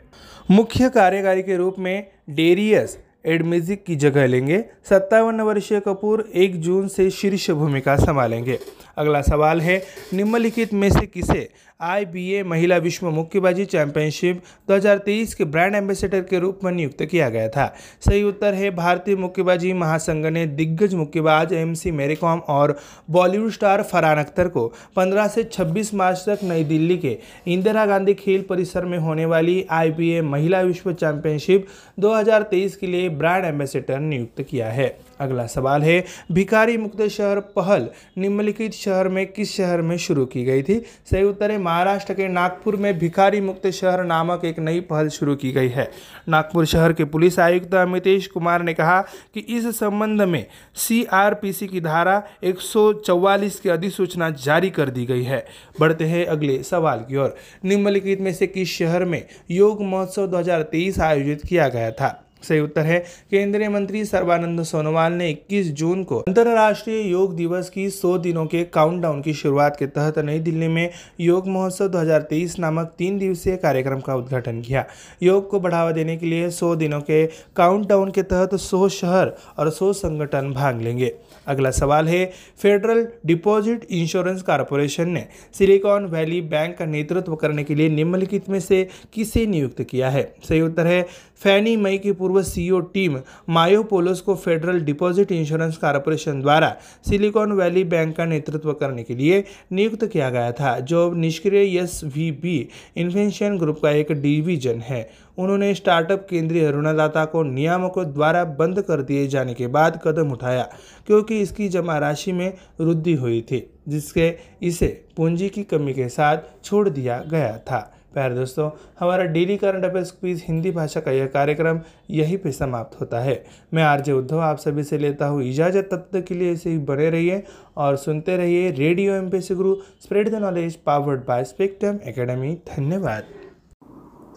मुख्य 0.51 0.89
कार्यकारी 0.89 1.43
के 1.43 1.55
रूप 1.57 1.75
में 1.79 2.09
डेरियस 2.29 2.97
एडमिजिक 3.25 3.83
की 3.85 3.95
जगह 3.95 4.27
लेंगे। 4.27 4.65
सत्तावन 4.89 5.41
वर्षीय 5.41 5.79
कपूर 5.79 6.29
एक 6.35 6.61
जून 6.61 6.87
से 6.87 7.09
शीर्ष 7.09 7.51
भूमिका 7.51 7.95
संभालेंगे। 7.95 8.59
अगला 8.97 9.21
सवाल 9.21 9.61
है, 9.61 9.83
निम्नलिखित 10.13 10.73
में 10.73 10.89
से 10.89 11.05
किसे 11.05 11.49
आई 11.79 12.41
महिला 12.43 12.77
विश्व 12.77 13.09
मुक्केबाजी 13.09 13.65
चैंपियनशिप 13.65 14.41
2023 14.69 15.33
के 15.33 15.45
ब्रांड 15.45 15.75
एम्बेसडर 15.75 16.21
के 16.21 16.39
रूप 16.39 16.59
में 16.63 16.71
नियुक्त 16.71 17.03
किया 17.03 17.29
गया 17.29 17.49
था। 17.49 17.67
सही 18.07 18.23
उत्तर 18.23 18.53
है, 18.53 18.71
भारतीय 18.71 19.15
मुक्केबाजी 19.15 19.71
महासंघ 19.73 20.25
ने 20.25 20.45
दिग्गज 20.45 20.93
मुक्केबाज 20.93 21.53
एम 21.53 21.73
सी 21.73 21.91
मेरीकॉम 21.91 22.39
और 22.49 22.77
बॉलीवुड 23.09 23.51
स्टार 23.51 23.83
फरहान 23.83 24.19
अख्तर 24.19 24.47
को 24.47 24.67
15 24.97 25.27
से 25.27 25.43
26 25.53 25.93
मार्च 25.93 26.23
तक 26.27 26.43
नई 26.43 26.63
दिल्ली 26.63 26.97
के 26.97 27.17
इंदिरा 27.47 27.85
गांधी 27.85 28.13
खेल 28.13 28.45
परिसर 28.49 28.85
में 28.85 28.97
होने 28.97 29.25
वाली 29.25 29.65
आई 29.71 30.21
महिला 30.21 30.61
विश्व 30.61 30.93
चैंपियनशिप 30.93 31.67
2023 31.99 32.75
के 32.75 32.87
लिए 32.87 33.09
ब्रांड 33.11 33.45
एम्बेसडर 33.45 33.99
नियुक्त 33.99 34.41
किया 34.41 34.69
है। 34.69 34.97
अगला 35.19 35.47
सवाल 35.47 35.81
है, 35.81 36.01
भिखारी 36.31 36.77
मुक्त 36.77 37.01
शहर 37.07 37.39
पहल 37.39 37.89
निम्नलिखित 38.17 38.73
शहर 38.73 39.07
में 39.07 39.25
किस 39.25 39.57
शहर 39.57 39.81
में 39.81 39.97
शुरू 39.97 40.25
की 40.25 40.43
गई 40.43 40.61
थी? 40.61 40.85
सही 41.11 41.23
उत्तर 41.23 41.51
है, 41.51 41.57
महाराष्ट्र 41.57 42.13
के 42.13 42.27
नागपुर 42.27 42.75
में 42.75 42.97
भिखारी 42.99 43.41
मुक्त 43.41 43.67
शहर 43.67 44.03
नामक 44.03 44.45
एक 44.45 44.59
नई 44.59 44.79
पहल 44.79 45.07
शुरू 45.07 45.35
की 45.35 45.51
गई 45.51 45.69
है। 45.69 45.91
नागपुर 46.29 46.65
शहर 46.65 46.93
के 46.93 47.03
पुलिस 47.03 47.39
आयुक्त 47.39 47.73
अमितेश 47.73 48.27
कुमार 48.27 48.61
ने 48.61 48.73
कहा 48.73 49.01
कि 49.33 49.39
इस 49.39 49.79
संबंध 49.79 50.21
में 50.21 50.45
सीआरपीसी 50.75 51.67
की 51.67 51.81
धारा 51.81 52.23
एक 52.43 52.59
सौ 52.59 52.93
चौवालीस 52.93 53.59
की 53.59 53.69
अधिसूचना 53.69 54.29
जारी 54.29 54.69
कर 54.69 54.89
दी 54.89 55.05
गई 55.05 55.23
है। 55.23 55.45
बढ़ते 55.79 56.05
हैं 56.05 56.25
अगले 56.25 56.63
सवाल 56.63 56.99
की 56.99 57.15
ओर। 57.15 57.35
निम्नलिखित 57.65 58.21
में 58.21 58.33
से 58.33 58.47
किस 58.47 58.77
शहर 58.77 59.05
में 59.05 59.25
योग 59.49 59.83
महोत्सव 59.83 60.27
2023 60.27 60.99
आयोजित 60.99 61.37
किया 61.49 61.67
गया 61.67 61.91
था? 61.91 62.25
सही 62.41 62.59
उत्तर 62.59 62.81
है। 62.81 62.99
केंद्रीय 63.31 63.69
मंत्री 63.69 64.05
सर्बानंद 64.05 64.63
सोनोवाल 64.63 65.13
ने 65.13 65.29
21 65.29 65.71
जून 65.71 66.03
को 66.03 66.19
अंतर्राष्ट्रीय 66.19 67.01
योग 67.11 67.35
दिवस 67.35 67.69
की 67.69 67.89
100 67.89 68.17
दिनों 68.17 68.45
के 68.45 68.63
काउंटडाउन 68.63 69.21
की 69.21 69.33
शुरुआत 69.33 69.75
के 69.79 69.87
तहत 69.87 70.19
नई 70.19 70.39
दिल्ली 70.39 70.67
में 70.67 70.89
योग 71.19 71.47
महोत्सव 71.47 71.87
2023 71.87 72.59
नामक 72.59 72.93
तीन 72.97 73.17
दिवसीय 73.17 73.55
कार्यक्रम 73.57 73.99
का 73.99 74.15
उद्घाटन 74.15 74.61
किया। 74.61 74.85
योग 75.23 75.49
को 75.49 75.59
बढ़ावा 75.59 75.91
देने 75.91 76.17
के 76.17 76.25
लिए 76.25 76.49
100 76.49 76.75
दिनों 76.75 77.01
के 77.01 77.25
काउंटडाउन 77.55 78.11
के 78.11 78.23
तहत 78.23 78.55
100 78.55 78.87
शहर 78.89 79.33
और 79.57 79.69
100 79.69 79.93
संगठन 79.93 80.51
भाग 80.53 80.81
लेंगे। 80.81 81.13
अगला 81.47 81.71
सवाल 81.71 82.07
है, 82.07 82.25
फेडरल 82.61 83.07
डिपॉजिट 83.25 83.85
इंश्योरेंस 83.91 84.41
कारपोरेशन 84.41 85.09
ने 85.09 85.25
सिलिकॉन 85.57 86.05
वैली 86.05 86.41
बैंक 86.41 86.77
का 86.77 86.85
नेतृत्व 86.85 87.35
करने 87.35 87.63
के 87.63 87.75
लिए 87.75 87.89
निम्नलिखित 87.89 88.49
में 88.49 88.59
से 88.59 88.87
किसे 89.13 89.45
नियुक्त 89.45 89.81
किया 89.81 90.09
है? 90.09 90.35
सही 90.49 90.61
उत्तर 90.61 90.87
है 90.87 91.01
फैनी 91.41 91.75
मई 91.77 91.97
की 91.97 92.11
पूर्व 92.11 92.41
सीईओ 92.43 92.79
टीम 92.93 93.17
मायोपोलोस 93.49 94.21
को 94.21 94.35
फेडरल 94.35 94.79
डिपॉजिट 94.79 95.31
इंश्योरेंस 95.31 95.77
कारपोरेशन 95.77 96.41
द्वारा 96.41 96.75
सिलिकॉन 97.09 97.51
वैली 97.51 97.83
बैंक 97.83 98.15
का 98.17 98.25
नेतृत्व 98.25 98.71
करने 98.73 99.03
के 99.03 99.15
लिए 99.15 99.43
नियुक्त 99.71 100.05
किया 100.05 100.29
गया 100.29 100.51
था, 100.51 100.79
जो 100.79 101.11
निष्क्रिय 101.13 101.77
S 101.79 102.01
V 102.05 102.31
B 102.33 102.57
invention 102.97 103.57
group 103.57 103.79
का 103.83 103.91
एक 103.91 104.11
डिवीज़न 104.11 104.81
है। 104.81 105.09
उन्होंने 105.37 105.73
स्टार्टअप 105.75 106.25
केंद्रीय 106.29 106.69
ऋणदाता 106.71 107.23
को 107.25 107.43
नियामकों 107.43 108.05
द्वारा 108.13 108.43
बंद 108.43 108.81
कर 108.81 109.01
दिए 109.01 109.27
जाने 109.27 109.53
के 109.53 109.67
बाद 109.67 109.99
कदम 110.03 110.31
उठाया, 110.31 110.67
क्योंकि 111.07 111.39
इसकी 111.41 111.69
जमा 111.69 111.97
राशि 111.97 112.31
में 112.31 112.53
वृद्धि 112.79 113.13
हुई 113.13 113.41
थी, 113.41 113.65
जिसके 113.87 114.33
इसे 114.61 114.87
पूंजी 115.17 115.49
की 115.49 115.63
कमी 115.63 115.93
के 115.93 116.09
साथ 116.09 116.37
छोड़ 116.63 116.87
दिया 116.89 117.23
गया 117.31 117.57
था। 117.61 117.79
प्यारे 118.13 118.35
दोस्तों 118.35 118.69
हमारा 119.01 119.23
daily 119.23 119.55
current 119.55 119.83
affairs 119.85 120.11
quiz 120.11 120.41
Hindi 120.43 120.69
भाषा 120.71 120.99
का 120.99 121.11
यह 121.11 121.25
कार्यक्रम 121.25 121.79
यहीं 122.09 122.37
पे 122.37 122.51
समाप्त 122.51 122.95
होता 122.99 123.19
है। 123.19 123.35
मैं 123.73 123.83
आरजे 123.83 124.11
उद्धव 124.11 124.39
आप 124.39 124.59
सभी 124.59 124.83
से 124.83 125.01
लेता 125.01 125.25
हूँ 125.25 125.43
इजाज़त 125.43 125.89
तब 125.91 126.07
तक 126.13 126.25
के 126.27 126.39
लिए 126.39 126.51
ऐसे 126.51 126.69
ही 126.69 126.77
बने 126.79 127.09
रहिए 127.09 127.39
और 127.77 127.95
सुनते 127.95 128.37
रहिए 128.37 128.71
radio 128.71 129.13
M 129.13 129.29
P 129.29 129.53
Guru 129.53 129.75
spread 130.03 130.29
the 130.29 130.41
knowledge 130.41 130.75
powered 130.85 131.19
by 131.27 131.43
Spectrum 131.43 131.97
academy 132.07 132.55
धन्यवाद। 132.67 133.23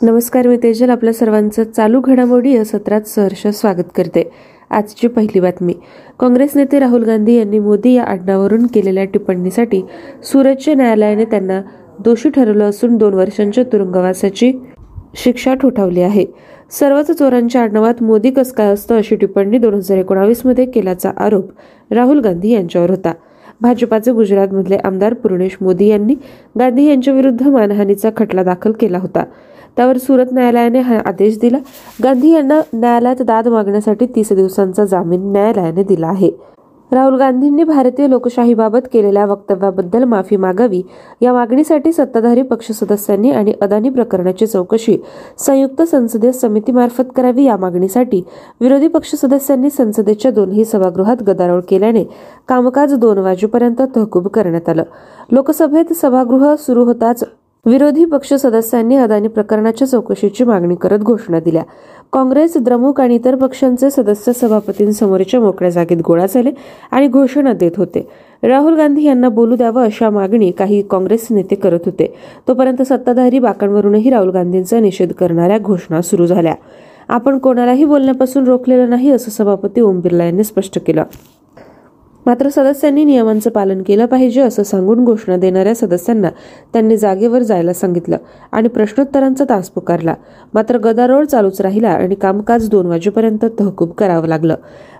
नमस्कार 0.01 0.47
मी 0.49 0.57
तेजल 0.57 0.91
आपल्या 0.91 1.13
सर्वांचं 1.13 1.65
चालू 1.65 2.01
घडामोडी 2.01 2.55
या 2.55 2.65
सत्रात 2.65 3.09
सहर्ष 3.09 3.47
स्वागत 3.47 3.93
करते. 3.97 4.31
आजची 4.71 5.09
पहिली 5.09 5.41
बातमी. 5.41 5.75
काँग्रेस 6.21 6.57
नेते 6.57 6.79
राहुल 6.79 7.05
गांधी 7.05 7.35
यांनी 7.35 7.59
मोदी 7.59 7.93
या 7.93 8.05
आडनावरून 8.05 8.67
केलेल्या 8.67 9.05
टिप्पणीसाठी 9.05 9.83
सुरतच्या 10.25 10.75
न्यायालयाने 10.75 11.25
त्यांना 11.25 11.61
दोषी 11.98 12.31
ठरवलं 12.31 12.64
असून 12.64 12.96
दोन 12.96 13.14
वर्षांच्या 13.14 13.64
तुरुंगवासाची 13.64 14.52
शिक्षा 15.14 15.55
ठोठावली 15.55 16.02
आहे. 16.02 16.26
सर्वच 16.70 17.11
चोरांच्या 17.11 17.62
आडनावात 17.62 18.02
मोदी 18.02 18.31
कस 18.31 18.52
काय 18.52 18.66
असतं 18.66 18.98
अशी 18.98 19.16
टिप्पणी 19.16 19.59
दोन 19.59 19.74
हजार 19.74 19.98
एकोणावीसमध्ये 19.98 20.66
केल्याचा 20.66 21.11
आरोप 21.16 21.48
राहुल 21.90 22.20
गांधी 22.20 22.50
यांच्यावर 22.50 22.90
होता. 22.90 23.12
भाजपाचे 23.61 24.12
गुजरातमधले 24.12 24.76
आमदार 24.76 25.14
पूर्णेश 25.14 25.57
मोदी 25.61 25.87
यांनी 25.87 26.14
गांधी 26.59 26.85
यांच्या 26.85 27.14
विरुद्ध 27.14 27.48
मानहानीचा 27.48 28.11
खटला 28.16 28.42
दाखल 28.42 28.72
केला 28.72 28.98
होता. 28.98 29.24
त्यावर 29.76 29.96
सुरत 29.96 30.26
न्यायालयाने 30.33 30.81
हा 30.81 30.98
आदेश 30.98 31.38
दिला. 31.38 31.59
गांधी 32.05 32.31
यांना 32.31 32.61
न्यायालयात 32.74 33.22
दाद 33.22 33.48
मागण्यासाठी 33.48 34.07
तीस 34.07 34.33
दिवसांचा 34.33 34.85
जामीन 34.85 35.33
न्यायालयाने 35.33 35.83
दिला 35.83 36.09
आहे. 36.09 36.31
राहुल 36.92 37.16
गांधींनी 37.16 37.64
भारतीय 37.64 38.09
लोकशाहीबाबत 38.09 38.88
केलेल्या 38.92 39.24
वक्तव्याबद्दल 39.26 40.05
माफी 40.05 40.37
मागावी. 40.37 40.83
या 41.20 41.33
मागणीसाठी 41.33 41.92
सत्ताधारी 41.92 42.42
पक्ष 42.42 42.70
सदस्यांनी 42.72 43.31
आणि 43.31 43.55
अदानी 43.62 43.90
प्रकरणाची 43.90 44.46
चौकशी 44.46 44.96
संयुक्त 45.38 45.83
संसदीय 45.83 46.33
समितीमार्फत 46.33 47.02
करावी 47.16 47.44
या 47.44 47.57
मागणीसाठी 47.57 48.22
विरोधी 48.61 48.88
पक्ष 48.88 49.14
सदस्यांनी 49.14 49.70
संसदेच्या 49.70 50.31
दोन्ही 50.31 50.64
सभागृहात 50.64 51.22
गदारोळ 51.22 51.61
केल्याने 51.68 52.05
कामकाज 52.48 52.94
दोन 52.94 53.18
वाजेपर्यंत 53.18 53.83
तहकूब 53.96 54.28
करण्यात 54.28 54.68
आलं. 54.68 54.83
लोकसभेत 55.33 55.92
सभागृह 55.92 56.55
सुरू 56.55 56.85
होताच 56.85 57.24
विरोधी 57.66 58.05
पक्ष 58.05 58.33
सदस्यांनी 58.35 58.96
अदानी 58.96 59.29
प्रकरणाच्या 59.29 59.87
चौकशीची 59.88 60.44
मागणी 60.44 60.75
करत 60.75 60.98
घोषणा 60.98 61.40
दिल्या. 61.40 61.62
काँग्रेस 62.12 62.57
द्रमुक 62.57 63.01
आणि 63.01 63.14
इतर 63.14 63.35
पक्षांचे 63.35 63.90
सदस्य 63.90 64.33
सभापतींसमोरच्या 64.33 65.40
मोकळ्या 65.40 65.70
जागेत 65.70 65.98
गोळा 66.07 66.27
झाले 66.27 66.51
आणि 66.90 67.09
घोषणा 67.09 67.53
देत 67.53 67.77
होते. 67.77 68.07
राहुल 68.42 68.77
गांधी 68.77 69.05
यांना 69.05 69.29
बोलू 69.29 69.57
द्यावं 69.57 69.85
अशा 69.85 70.11
मागणी 70.11 70.51
काही 70.51 70.83
काँग्रेस 70.83 71.27
नेते 71.31 71.55
करत 71.55 71.87
होते. 71.87 72.12
तोपर्यंत 72.48 72.83
सत्ताधारी 72.83 73.38
बाकांवरूनही 73.38 74.11
राहुल 74.11 74.31
गांधींचा 74.31 74.81
निषेध 74.81 75.12
करणाऱ्या 75.12 75.59
घोषणा 75.59 76.03
सुरू 76.03 76.27
झाल्या. 76.27 76.55
आपण 77.09 77.38
कोणालाही 77.38 77.85
बोलण्यापासून 77.85 78.44
रोखलेलं 78.44 78.90
नाही 78.90 79.11
असं 79.11 79.31
सभापती 79.31 79.81
ओम 79.81 80.01
बिर्ला 80.01 80.25
यांनी 80.25 80.44
स्पष्ट 80.44 80.79
केलं. 80.87 81.05
मात्र 82.27 82.49
सदस्यांनी 82.49 83.05
नियमांचं 83.05 83.51
पालन 83.51 83.83
केलं 83.83 84.07
पाहिजे 84.07 84.41
असं 84.41 84.63
सांगून 84.63 85.05
घोषणा 85.05 85.37
देणाऱ्या 85.37 85.75
सदस्यांना 85.75 86.29
त्यांनी 86.73 86.97
जागेवर 86.97 87.43
जायला 87.43 87.73
सांगितलं 87.73 88.17
आणि 88.53 88.69
प्रश्नोत्तरांचा 88.69 89.45
तास 89.51 89.71
पुकारला. 89.71 90.15
मात्र 90.55 90.79
गदारोळ 90.79 91.25
चालूच 91.25 91.61
राहिला 91.61 91.89
आणि 91.89 92.15
कामकाज 92.15 92.69
दोन 92.71 92.87
वाजेपर्यंत 92.87 93.45
तहकूब 93.61 93.91
करावं 93.91 94.27
लागलं. 94.27 94.55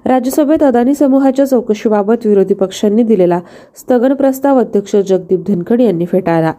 राज्यसभेत 0.05 0.63
अदानी 0.63 0.95
समूहाच्या 0.95 1.45
चौकशीबाबत 1.45 2.27
विरोधी 2.27 2.55
पक्षांनी 2.55 3.03
दिलेला 3.03 3.41
स्थगन 3.77 4.15
प्रस्ताव 4.15 4.61
अध्यक्ष 4.61 4.97
जगदीप 4.97 5.45
धनखड 5.47 5.81
यांनी 5.81 6.07
फेटाळला. 6.07 6.53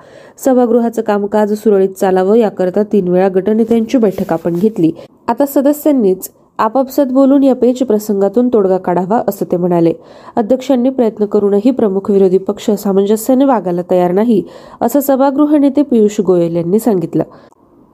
सभागृहाचं 0.46 1.02
कामकाज 1.02 1.54
सुरळीत 1.54 1.90
चालावं 1.90 2.36
याकरता 2.36 2.84
तीन 2.84 3.08
वेळा 3.08 3.28
गटनेत्यांची 3.28 3.98
बैठक 3.98 4.34
आपण 4.34 4.54
घेतली. 4.54 4.92
आता 5.28 5.46
सदस्यांनीच 5.46 6.30
आपापसात 6.60 7.06
बोलून 7.06 7.44
या 7.44 7.56
पेच 7.56 7.80
प्रसंगातून 7.80 8.50
तोडगा 8.54 8.78
काढावा 8.78 9.22
असं 9.28 9.46
ते 9.52 9.58
म्हणाले. 9.58 9.94
अध्यक्षांनी 10.36 10.90
प्रयत्न 10.90 11.26
करूनही 11.26 11.72
प्रमुख 11.72 12.12
विरोधी 12.12 12.38
पक्ष 12.38 12.72
सामंजस्याने 12.72 13.46
वागायला 13.46 13.82
तयार 13.92 14.12
नाही 14.12 14.44
असं 14.82 15.00
सभागृह 15.00 15.58
नेते 15.58 15.82
पियुष 15.82 16.22
गोयल 16.22 16.56
यांनी 16.56 16.80
सांगितलं. 16.80 17.24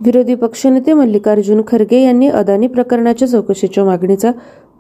विरोधी 0.02 0.36
पक्षनेते 0.36 0.94
मल्लिकार्जुन 0.94 1.62
खरगे 1.68 2.04
यांनी 2.04 2.28
अदानी 2.28 2.68
प्रकरणाच्या 2.68 3.28
चौकशीच्या 3.28 3.86
मागणीचा 3.86 4.32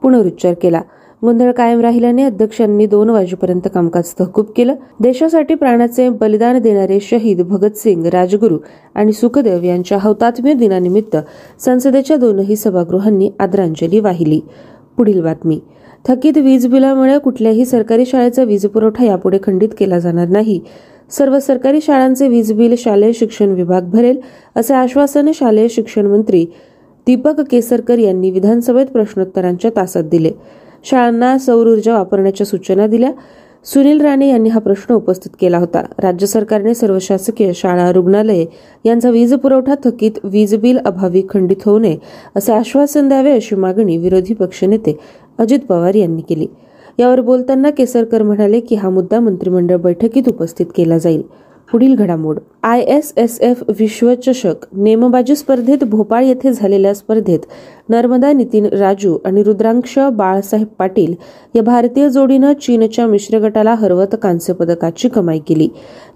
पुनरुच्चार 0.02 0.54
केला. 0.54 0.82
गोंधळ 1.22 1.52
कायम 1.52 1.80
राहिल्याने 1.80 2.24
अध्यक्षांनी 2.24 2.86
दोन 2.86 3.10
वाजेपर्यंत 3.10 3.68
कामकाज 3.74 4.12
तहकूब 4.20 4.46
केलं. 4.58 4.76
देशासाठी 5.00 5.56
प्राणाचे 5.56 6.08
बलिदान 6.10 6.60
देणारे 6.60 7.00
शहीद 7.00 7.42
भगतसिंग 7.42 8.06
राजगुरू 8.06 8.58
आणि 8.96 9.14
सुखदेव 9.14 9.64
यांच्या 9.64 9.98
हौतात्म्य 10.02 10.54
दिनानिमित्त 10.54 11.18
संसदेच्या 11.60 12.18
दोनही 12.18 12.56
सभागृहांनी 12.56 13.30
आदरांजली 13.40 14.00
वाहिली. 14.00 14.40
पुढील 14.98 15.22
बातमी. 15.22 15.60
थकीत 16.08 16.38
वीज 16.38 16.68
बिलामुळे 16.68 17.18
कुठल्याही 17.20 17.66
सरकारी 17.66 18.06
शाळेचा 18.06 18.44
वीज 18.44 18.66
पुरवठा 18.66 19.06
यापुढे 19.06 19.38
खंडित 19.44 19.70
केला 19.80 20.00
जाणार 20.00 20.28
नाही. 20.28 20.60
सर्व 21.12 21.40
सरकारी 21.40 21.80
शाळांचे 21.82 22.28
वीज 22.28 22.54
बिल 22.54 22.76
शालेय 22.78 23.12
शिक्षण 23.14 23.50
विभाग 23.50 23.90
भरेल 23.90 24.20
असे 24.56 24.74
आश्वासन 24.74 25.32
शालेय 25.34 25.68
शिक्षण 25.68 26.06
मंत्री 26.06 26.46
दीपक 27.08 27.42
केसरकर 27.52 27.98
यांनी 27.98 28.32
विधानसभेत 28.32 28.86
प्रश्नोत्तरांच्या 28.86 29.72
तासात 29.76 30.04
दिले. 30.04 30.32
शाळांना 30.84 31.38
सौर 31.38 31.68
ऊर्जा 31.68 31.94
वापरण्याच्या 31.94 32.46
सूचना 32.48 32.88
दिल्या. 32.88 33.12
सुनील 33.66 34.02
राणे 34.02 34.30
यांनी 34.30 34.50
हा 34.50 34.60
प्रश्न 34.60 34.94
उपस्थित 34.94 35.32
केला 35.40 35.58
होता. 35.58 35.82
राज्य 36.00 36.28
सरकारने 36.28 36.74
सर्व 36.74 36.98
शासकीय 37.02 37.52
शाळा 37.54 37.92
रुग्णालये 37.92 38.46
यांचा 38.86 39.10
वीज 39.10 39.34
पुरवठा 39.34 39.76
थकीत 39.84 40.20
वीज 40.24 40.56
बिल 40.56 40.78
अभावी 40.86 41.24
खंडित 41.30 41.64
होऊ 41.66 41.80
नये 41.80 41.98
असे 42.36 42.54
आश्वासन 42.54 43.08
द्यावे 43.08 43.32
अशी 43.32 43.56
मागणी 43.56 43.98
विरोधी 43.98 44.34
पक्षनेते 44.34 44.98
अजित 45.38 45.60
पवार 45.60 45.96
यांनी 45.96 46.22
केली. 46.22 46.48
यावर 47.00 47.22
बोलताना 47.22 47.70
केसरकर 47.70 48.24
म्हणाले 48.24 48.60
की 48.60 48.76
हा 48.76 48.90
मुद्दा 48.90 49.20
मंत्रिमंडळ 49.20 49.76
बैठकीत 49.76 50.24
उपस्थित 50.28 50.66
केला 50.76 50.98
जाईल. 50.98 51.22
पुढील 51.72 51.96
घडामोड. 51.96 52.40
आय 52.64 52.80
एस 52.80 53.14
एस 53.18 53.42
एफ 53.42 53.64
विश्वचषक 53.80 54.54
नेमबाजी 54.74 55.36
स्पर्धेत 55.36 55.84
भोपाळ 55.84 56.24
येथे 56.24 56.54
झालेल्या 56.54 56.94
स्पर्धेत 56.94 57.40
नर्मदा 57.90 58.32
नितीन 58.32 58.66
राजू 58.66 59.18
आणि 59.26 59.44
रुद्रांक्ष 59.44 60.00
बाळासाहेब 60.00 60.68
पाटील 60.80 61.14
या 61.56 61.64
भारतीय 61.64 62.10
जोडीनं 62.10 62.54
चीनच्या 62.54 63.08
मिश्र 63.08 63.40
गटाला 63.40 63.74
हरवत 63.74 64.16
कांस्य 64.22 64.54
पदकाची 64.54 65.10
कमाई 65.10 65.40
केली. 65.40 65.70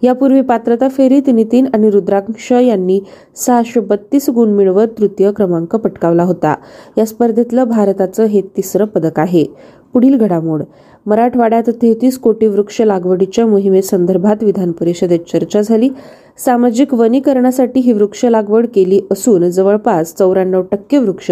यापूर्वी 0.03 0.41
पात्रता 0.41 0.87
फेरीत 0.87 1.23
नितीन 1.27 1.65
आणि 1.73 1.89
रुद्रांक्ष 1.89 2.51
यांनी 2.51 3.01
सहाशे 3.35 3.79
बत्तीस 3.79 4.29
गुण 4.29 4.49
मिळवत 4.49 4.87
तृतीय 4.97 5.31
क्रमांक 5.31 5.75
पटकावला 5.75 6.23
होता. 6.23 6.55
या 6.97 7.05
स्पर्धेतलं 7.05 7.63
भारताचं 7.63 8.23
हे 8.23 8.41
तिसरं 8.41 8.85
पदक 8.85 9.19
आहे. 9.19 9.45
पुढील 9.93 10.17
घडामोड. 10.17 10.63
मराठवाड्यात 11.05 11.69
तेहतीस 11.81 12.17
कोटी 12.17 12.47
वृक्ष 12.47 12.81
लागवडीच्या 12.81 13.45
मोहिमेसंदर्भात 13.45 14.43
विधान 14.43 14.71
परिषदेत 14.71 15.19
चर्चा 15.31 15.61
झाली. 15.61 15.89
सामाजिक 16.37 16.93
वनीकरणासाठी 16.93 17.79
ही 17.79 17.93
वृक्ष 17.93 18.23
लागवड 18.25 18.67
केली 18.75 19.01
असून 19.11 19.49
जवळपास 19.49 20.15
चौऱ्याण्णव 20.15 20.61
टक्के 20.61 20.97
वृक्ष 20.97 21.31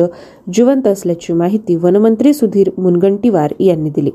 जिवंत 0.53 0.87
असल्याची 0.87 1.33
माहिती 1.33 1.75
वनमंत्री 1.75 2.33
सुधीर 2.33 2.69
मुनगंटीवार 2.77 3.53
यांनी 3.59 3.89
दिली. 3.89 4.11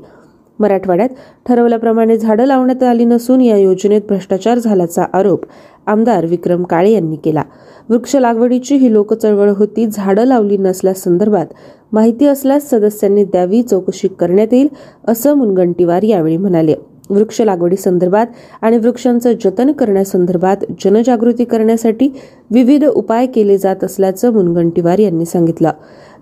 मराठवाड्यात 0.59 1.09
ठरवल्याप्रमाणे 1.47 2.17
झाडं 2.17 2.45
लावण्यात 2.45 2.83
आली 2.83 3.05
नसून 3.05 3.41
या 3.41 3.57
योजनेत 3.57 4.01
भ्रष्टाचार 4.09 4.57
झाल्याचा 4.57 5.05
आरोप 5.13 5.45
आमदार 5.87 6.25
विक्रम 6.25 6.63
काळे 6.63 6.91
यांनी 6.91 7.15
केला. 7.15 7.43
वृक्ष 7.89 8.15
लागवडीची 8.15 8.75
ही 8.75 8.91
लोकचळवळ 8.93 9.49
होती. 9.49 9.85
झाडं 9.85 10.25
लावली 10.25 10.57
नसल्यासंदर्भात 10.57 11.45
माहिती 11.91 12.25
असल्यास 12.25 12.69
सदस्यांनी 12.69 13.23
द्यावी 13.23 13.61
चौकशी 13.61 14.07
करण्यात 14.07 14.53
येईल 14.53 14.67
असं 15.07 15.33
मुनगंटीवार 15.33 16.03
यावेळी 16.03 16.37
म्हणाले. 16.37 16.75
वृक्ष 17.09 17.41
लागवडी 17.41 17.75
संदर्भात 17.75 18.27
आणि 18.61 18.77
वृक्षांचं 18.77 19.33
जतन 19.43 19.71
करण्यासंदर्भात 19.71 20.65
जनजागृती 20.83 21.45
करण्यासाठी 21.45 22.09
विविध 22.51 22.85
उपाय 22.85 23.25
केले 23.25 23.57
जात 23.57 23.83
असल्याचं 23.83 24.33
मुनगंटीवार 24.33 24.99
यांनी 24.99 25.25
सांगितलं. 25.25 25.71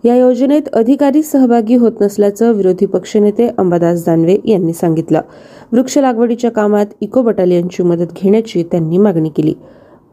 या 0.04 0.16
योजनेत 0.16 0.62
अधिकारी 0.74 1.24
सहभागी 1.24 1.76
होत 1.76 1.92
नसल्याचं 2.02 2.52
विरोधी 2.52 2.86
पक्षनेते 2.86 3.48
अंबादास 3.58 4.06
दानवे 4.06 4.38
यांनी 4.46 4.74
सांगितलं. 4.74 5.22
वृक्ष 5.72 5.98
लागवडीच्या 5.98 6.52
कामात 6.52 6.86
इको 7.02 7.22
बटालियनची 7.22 7.84
मदत 7.84 8.14
घेण्याची 8.16 8.64
त्यांनी 8.64 8.98
मागणी 8.98 9.30
केली. 9.30 9.54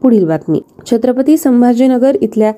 पुढील 0.01 0.25
बातमी. 0.25 0.61
छत्रपती 0.91 1.37
संभाजीनगर 1.37 2.15
इथल्या 2.21 2.51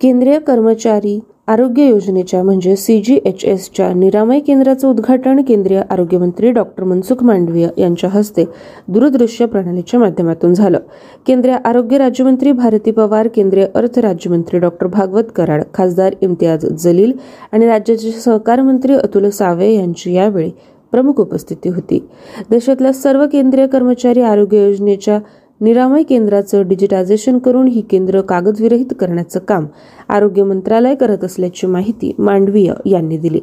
केंद्रीय 0.00 0.38
कर्मचारी 0.38 1.18
आरोग्य 1.46 1.86
योजनेच्या 1.88 2.42
म्हणजे 2.42 2.74
सी 2.76 3.00
जी 3.00 3.18
एच 3.24 3.44
एसच्या 3.44 3.92
निरामय 3.92 4.40
केंद्राचं 4.40 4.88
उद्घाटन 4.88 5.42
केंद्रीय 5.42 5.82
आरोग्यमंत्री 5.90 6.50
डॉक्टर 6.50 6.84
मनसुख 6.84 7.22
मांडवीय 7.22 7.68
यांच्या 7.78 8.10
हस्ते 8.10 8.44
दूरदृश्य 8.88 9.46
प्रणालीच्या 9.46 10.00
माध्यमातून 10.00 10.54
झालं. 10.54 10.78
केंद्रीय 11.26 11.56
आरोग्य 11.64 11.98
राज्यमंत्री 11.98 12.52
भारती 12.52 12.90
पवार 12.90 13.28
केंद्रीय 13.28 13.66
अर्थ 13.74 13.98
राज्यमंत्री 13.98 14.58
डॉक्टर 14.58 14.86
भागवत 14.86 15.32
कराड 15.36 15.62
खासदार 15.74 16.14
इम्तियाज 16.20 16.66
जलील 16.66 17.12
आणि 17.52 17.66
राज्याचे 17.66 18.10
सहकार 18.10 18.62
मंत्री 18.62 18.94
अतुल 18.94 19.28
सावे 19.30 19.72
यांची 19.72 20.14
यावेळी 20.14 20.50
प्रमुख 20.92 21.20
उपस्थिती 21.20 21.68
होती. 21.68 22.08
देशातल्या 22.50 22.92
सर्व 22.92 23.26
केंद्रीय 23.26 23.66
कर्मचारी 23.66 24.20
आरोग्य 24.20 24.66
योजनेच्या 24.66 25.18
निरामय 25.60 26.02
केंद्राचं 26.02 26.68
डिजिटायझेशन 26.68 27.38
करून 27.38 27.66
ही 27.66 27.80
केंद्र 27.80 28.20
कागदविरहित 28.20 28.92
करण्याचं 29.00 29.40
काम 29.40 29.66
आरोग्य 30.08 30.42
मंत्रालय 30.42 30.94
करत 30.94 31.24
असल्याची 31.24 31.66
माहिती 31.66 32.12
मांडवीय 32.18 32.72
यांनी 32.86 33.16
दिली. 33.16 33.40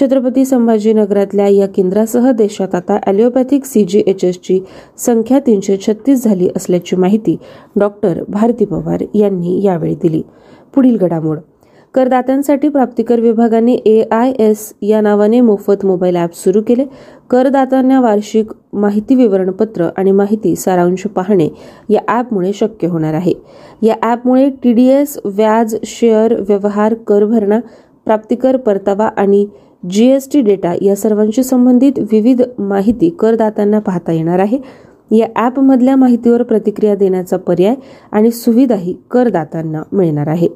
छत्रपती 0.00 0.44
संभाजीनगरातल्या 0.44 1.46
या 1.48 1.66
केंद्रासह 1.66 2.30
देशात 2.30 2.74
आता 2.74 2.98
ॲलिओपॅथिक 3.06 3.64
सीजीएचएसची 3.64 4.60
संख्या 4.98 5.38
तीनशे 5.38 5.76
छत्तीस 5.76 6.24
झाली 6.24 6.48
असल्याची 6.56 6.96
माहिती 6.96 7.36
डॉक्टर 7.76 8.22
भारती 8.28 8.64
पवार 8.64 9.04
यांनी 9.14 9.60
यावेळी 9.64 9.94
दिली. 9.94 10.22
पुढील 10.74 10.96
घडामोड. 10.96 11.38
करदात्यांसाठी 11.94 12.68
प्राप्तिकर 12.68 13.20
विभागाने 13.20 13.72
ए 13.86 14.02
आय 14.12 14.30
एस 14.40 14.72
या 14.82 15.00
नावाने 15.00 15.40
मोफत 15.40 15.84
मोबाईल 15.86 16.16
ॲप 16.16 16.34
सुरू 16.34 16.60
केले. 16.66 16.84
करदात्यांना 17.30 18.00
वार्षिक 18.00 18.52
माहिती 18.74 19.14
विवरणपत्र 19.14 19.88
आणि 19.96 20.10
माहिती 20.10 20.54
सारांश 20.56 21.02
पाहणे 21.16 21.48
या 21.88 22.00
ॲपमुळे 22.08 22.52
शक्य 22.52 22.88
होणार 22.88 23.14
आहे. 23.14 23.32
या 23.82 23.94
ॲपमुळे 24.02 24.48
टी 24.62 24.72
डी 24.72 24.86
एस 24.90 25.18
व्याज 25.26 25.76
शेअर 25.86 26.34
व्यवहार 26.48 26.94
कर 27.06 27.24
भरणा 27.24 27.58
प्राप्तिकर 28.06 28.56
परतावा 28.56 29.08
आणि 29.16 29.46
जी 29.90 30.06
एस 30.10 30.28
टी 30.32 30.40
डेटा 30.40 30.72
या 30.82 30.96
सर्वांशी 30.96 31.42
संबंधित 31.42 31.98
विविध 32.12 32.42
माहिती 32.58 33.10
करदात्यांना 33.20 33.78
पाहता 33.78 34.12
येणार 34.12 34.38
आहे. 34.38 34.58
या 35.10 35.26
ॲपमधल्या 35.36 35.96
माहितीवर 35.96 36.42
प्रतिक्रिया 36.42 36.94
देण्याचा 36.94 37.36
पर्याय 37.36 37.74
आणि 38.12 38.30
सुविधाही 38.30 38.94
करदात्यांना 39.10 39.82
मिळणार 39.92 40.28
आहे. 40.28 40.48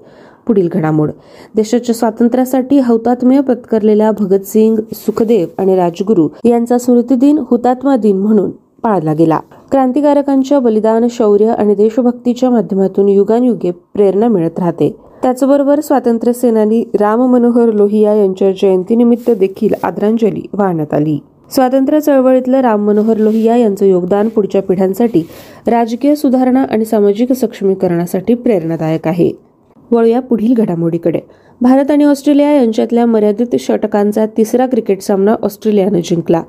पुढील 0.47 0.69
घडामोड. 0.73 1.11
देशाच्या 1.55 1.95
स्वातंत्र्यासाठी 1.95 2.79
हौतात्म्य 2.79 3.41
पत्करलेल्या 3.41 4.11
भगतसिंग 4.11 4.77
सुखदेव 4.93 5.49
आणि 5.59 5.77
राजगुरू 5.77 6.29
यांचा 6.45 6.79
स्मृतिदिन 6.79 7.39
हुतात्मा 7.51 7.97
दिन 7.97 8.17
म्हणून 8.17 8.51
पाळला 8.83 9.13
गेला. 9.13 9.39
क्रांतिकारकांच्या 9.71 10.59
बलिदान 10.59 11.07
शौर्य 11.11 11.47
आणि 11.47 11.75
देशभक्तीच्या 11.75 12.51
माध्यमातून 12.51 13.09
युगानयुगे 13.09 13.71
प्रेरणा 13.71 14.29
मिळत 14.29 14.59
राहते. 14.59 14.97
त्याचबरोबर 15.23 15.81
स्वातंत्र्य 15.81 16.33
सेनानी 16.33 16.85
राम 17.01 17.21
मनोहर 17.33 17.73
लोहिया 17.73 18.15
यांच्या 18.15 18.51
जयंतीनिमित्त 18.53 19.31
देखील 19.31 19.75
आदरांजली 19.83 20.47
वाहण्यात 20.53 20.95
आली. 20.95 21.19
स्वातंत्र्य 21.51 22.01
चळवळीतलं 22.01 22.61
राम 22.61 22.87
मनोहर 22.87 23.17
लोहिया 23.17 23.57
यांचं 23.57 23.87
योगदान 23.87 24.29
पुढच्या 24.29 24.63
पिढ्यांसाठी 24.63 25.23
राजकीय 25.67 26.15
सुधारणा 26.15 26.65
आणि 26.71 26.85
सामाजिक 26.85 27.33
सक्षमीकरणासाठी 27.33 28.35
प्रेरणादायक 28.35 29.09
आहे. 29.09 29.46
वळूया 29.91 30.21
पुढील 30.21 30.55
घडामोडीकडे. 30.55 31.21
भारत 31.61 31.91
आणि 31.91 32.05
ऑस्ट्रेलिया 32.05 32.53
यांच्यातल्या 32.53 33.07
मर्यादित 33.07 33.57
षटकांचा 33.59 34.27
तिसरा 34.27 34.67
क्रिकेट 34.67 35.03
सामना 35.03 35.35
ऑस्ट्रेलियानं 35.43 35.99
जिंकला. 35.99 36.43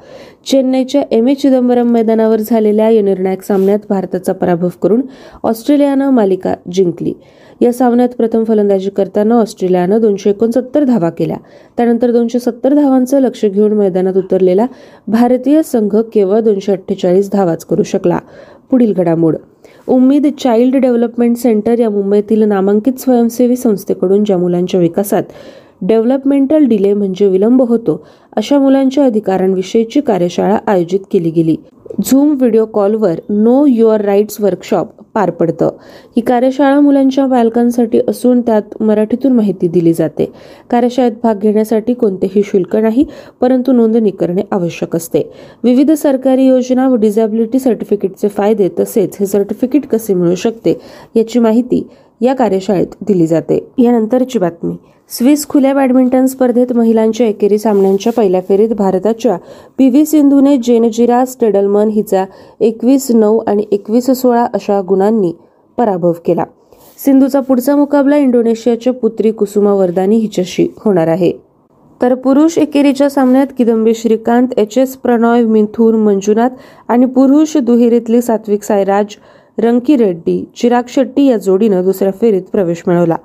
चेन्नईच्या 0.51 1.03
एम 1.11 1.27
ए 1.27 1.33
चिदंबरम 1.33 1.87
मैदानावर 1.87 2.39
झालेल्या 2.39 2.89
या 2.89 3.01
निर्णायक 3.01 3.41
सामन्यात 3.41 3.79
भारताचा 3.89 4.33
पराभव 4.33 4.67
करून 4.81 5.01
ऑस्ट्रेलियानं 5.43 6.09
मालिका 6.09 6.55
जिंकली. 6.71 7.13
या 7.61 7.73
सामन्यात 7.73 8.09
प्रथम 8.09 8.43
फलंदाजी 8.43 8.89
करताना 8.89 9.35
ऑस्ट्रेलियानं 9.35 10.01
दोनशे 10.01 10.29
एकोणसत्तर 10.29 10.83
धावा 10.83 11.09
केल्या. 11.09 11.37
त्यानंतर 11.77 12.11
दोनशे 12.11 12.39
सत्तर 12.39 12.73
धावांचं 12.73 13.19
लक्ष 13.19 13.45
घेऊन 13.45 13.73
मैदानात 13.73 14.17
उतरलेला 14.17 14.65
भारतीय 15.07 15.61
संघ 15.63 15.95
केवळ 16.13 16.39
दोनशे 16.39 16.71
अठ्ठेचाळीस 16.71 17.31
धावाच 17.31 17.65
करू 17.65 17.83
शकला. 17.83 18.19
पुढील 18.71 18.93
घडामोड. 18.93 19.35
उम्मीद 19.87 20.27
चाइल्ड 20.39 20.75
डेव्हलपमेंट 20.75 21.37
सेंटर 21.37 21.79
या 21.79 21.89
मुंबईतील 21.89 22.43
नामांकित 22.43 22.93
स्वयंसेवी 22.99 23.55
संस्थेकडून 23.55 24.23
ज्या 24.23 24.37
मुलांच्या 24.37 24.79
विकासात 24.79 25.23
डेव्हलपमेंटल 25.81 26.65
डिले 26.65 26.93
म्हणजे 26.93 27.27
विलंब 27.27 27.61
होतो 27.61 28.05
अशा 28.35 28.59
मुलांच्या 28.59 29.05
अधिकारांविषयीची 29.05 30.01
कार्यशाळा 30.01 30.57
आयोजित 30.67 30.99
केली 31.11 31.29
गेली. 31.29 31.55
झूम 32.05 32.35
व्हिडिओ 32.37 32.65
कॉलवर 32.65 33.19
नो 33.29 33.65
युअर 33.65 34.01
राईट्स 34.01 34.41
वर्कशॉप 34.41 34.87
पार 35.17 35.29
पडतं. 35.31 35.69
ही 36.15 36.21
कार्यशाळा 36.21 36.79
मुलांच्या 36.79 37.25
बालकांसाठी 37.27 37.99
असून 38.07 38.41
त्यात 38.41 38.81
मराठीतून 38.81 39.31
माहिती 39.31 39.67
दिली 39.67 39.93
जाते. 39.93 40.25
कार्यशाळेत 40.69 41.11
भाग 41.23 41.39
घेण्यासाठी 41.39 41.93
कोणतेही 41.93 42.43
शुल्क 42.43 42.75
नाही 42.75 43.05
परंतु 43.41 43.71
नोंदणी 43.71 44.11
करणे 44.11 44.41
आवश्यक 44.51 44.95
असते. 44.95 45.21
विविध 45.63 45.91
सरकारी 45.91 46.47
योजना 46.47 46.87
व 46.89 46.95
डिझॅबिलिटी 46.95 47.59
सर्टिफिकेटचे 47.59 48.27
फायदे 48.27 48.69
तसेच 48.79 49.17
हे 49.19 49.25
सर्टिफिकेट 49.25 49.87
कसे 49.87 50.13
मिळू 50.13 50.35
शकते 50.35 50.79
याची 51.15 51.39
माहिती 51.39 51.87
या 52.21 52.33
कार्यशाळेत 52.33 52.87
दिली 53.01 53.27
जाते. 53.27 53.67
यानंतरची 53.77 54.39
बातमी. 54.39 54.75
स्विस 55.09 55.47
खुल्या 55.47 55.73
बॅडमिंटन 55.73 56.25
स्पर्धेत 56.25 56.73
महिलांच्या 56.73 57.27
एकेरी 57.27 57.57
सामन्यांच्या 57.57 58.13
पहिल्या 58.13 58.41
फेरीत 58.41 58.69
भारताच्या 58.69 59.37
पी 59.77 59.89
व्ही 59.89 60.05
सिंधूने 60.05 60.57
जेनजिरा 60.57 61.25
स्टेडलमन 61.25 61.87
हिचा 61.87 62.25
एकवीस 62.59 63.11
नऊ 63.11 63.39
आणि 63.47 63.65
एकवीस 63.71 64.09
सोळा 64.11 64.45
अशा 64.53 64.81
गुणांनी 64.81 65.33
पराभव 65.77 66.11
केला. 66.25 66.43
सिंधूचा 67.05 67.39
पुढचा 67.39 67.75
मुकाबला 67.75 68.17
इंडोनेशियाच्या 68.17 68.93
पुत्री 68.93 69.31
कुसुमा 69.31 69.73
वर्दानी 69.73 70.15
हिच्याशी 70.15 70.67
होणार 70.77 71.07
आहे. 71.07 71.31
तर 72.01 72.13
पुरुष 72.13 72.57
एकेरीच्या 72.57 73.09
सामन्यात 73.09 73.47
किदंबी 73.57 73.93
श्रीकांत 73.93 74.47
एच 74.57 74.77
एस 74.77 74.95
प्रणॉय 74.97 75.43
मिथून 75.45 75.95
मंजुनाथ 75.95 76.49
आणि 76.87 77.05
पुरुष 77.05 77.57
दुहेरीतली 77.57 78.21
सात्विक 78.21 78.63
साईराज 78.63 79.05
रंकी 79.59 79.95
रेड्डी 79.95 80.45
चिराग 80.57 80.83
शेट्टी 80.87 81.25
या 81.25 81.37
जोडीनं 81.37 81.83
दुसऱ्या 81.83 82.11
फेरीत 82.21 82.41
प्रवेश 82.41 82.83
मिळवला. 82.87 83.15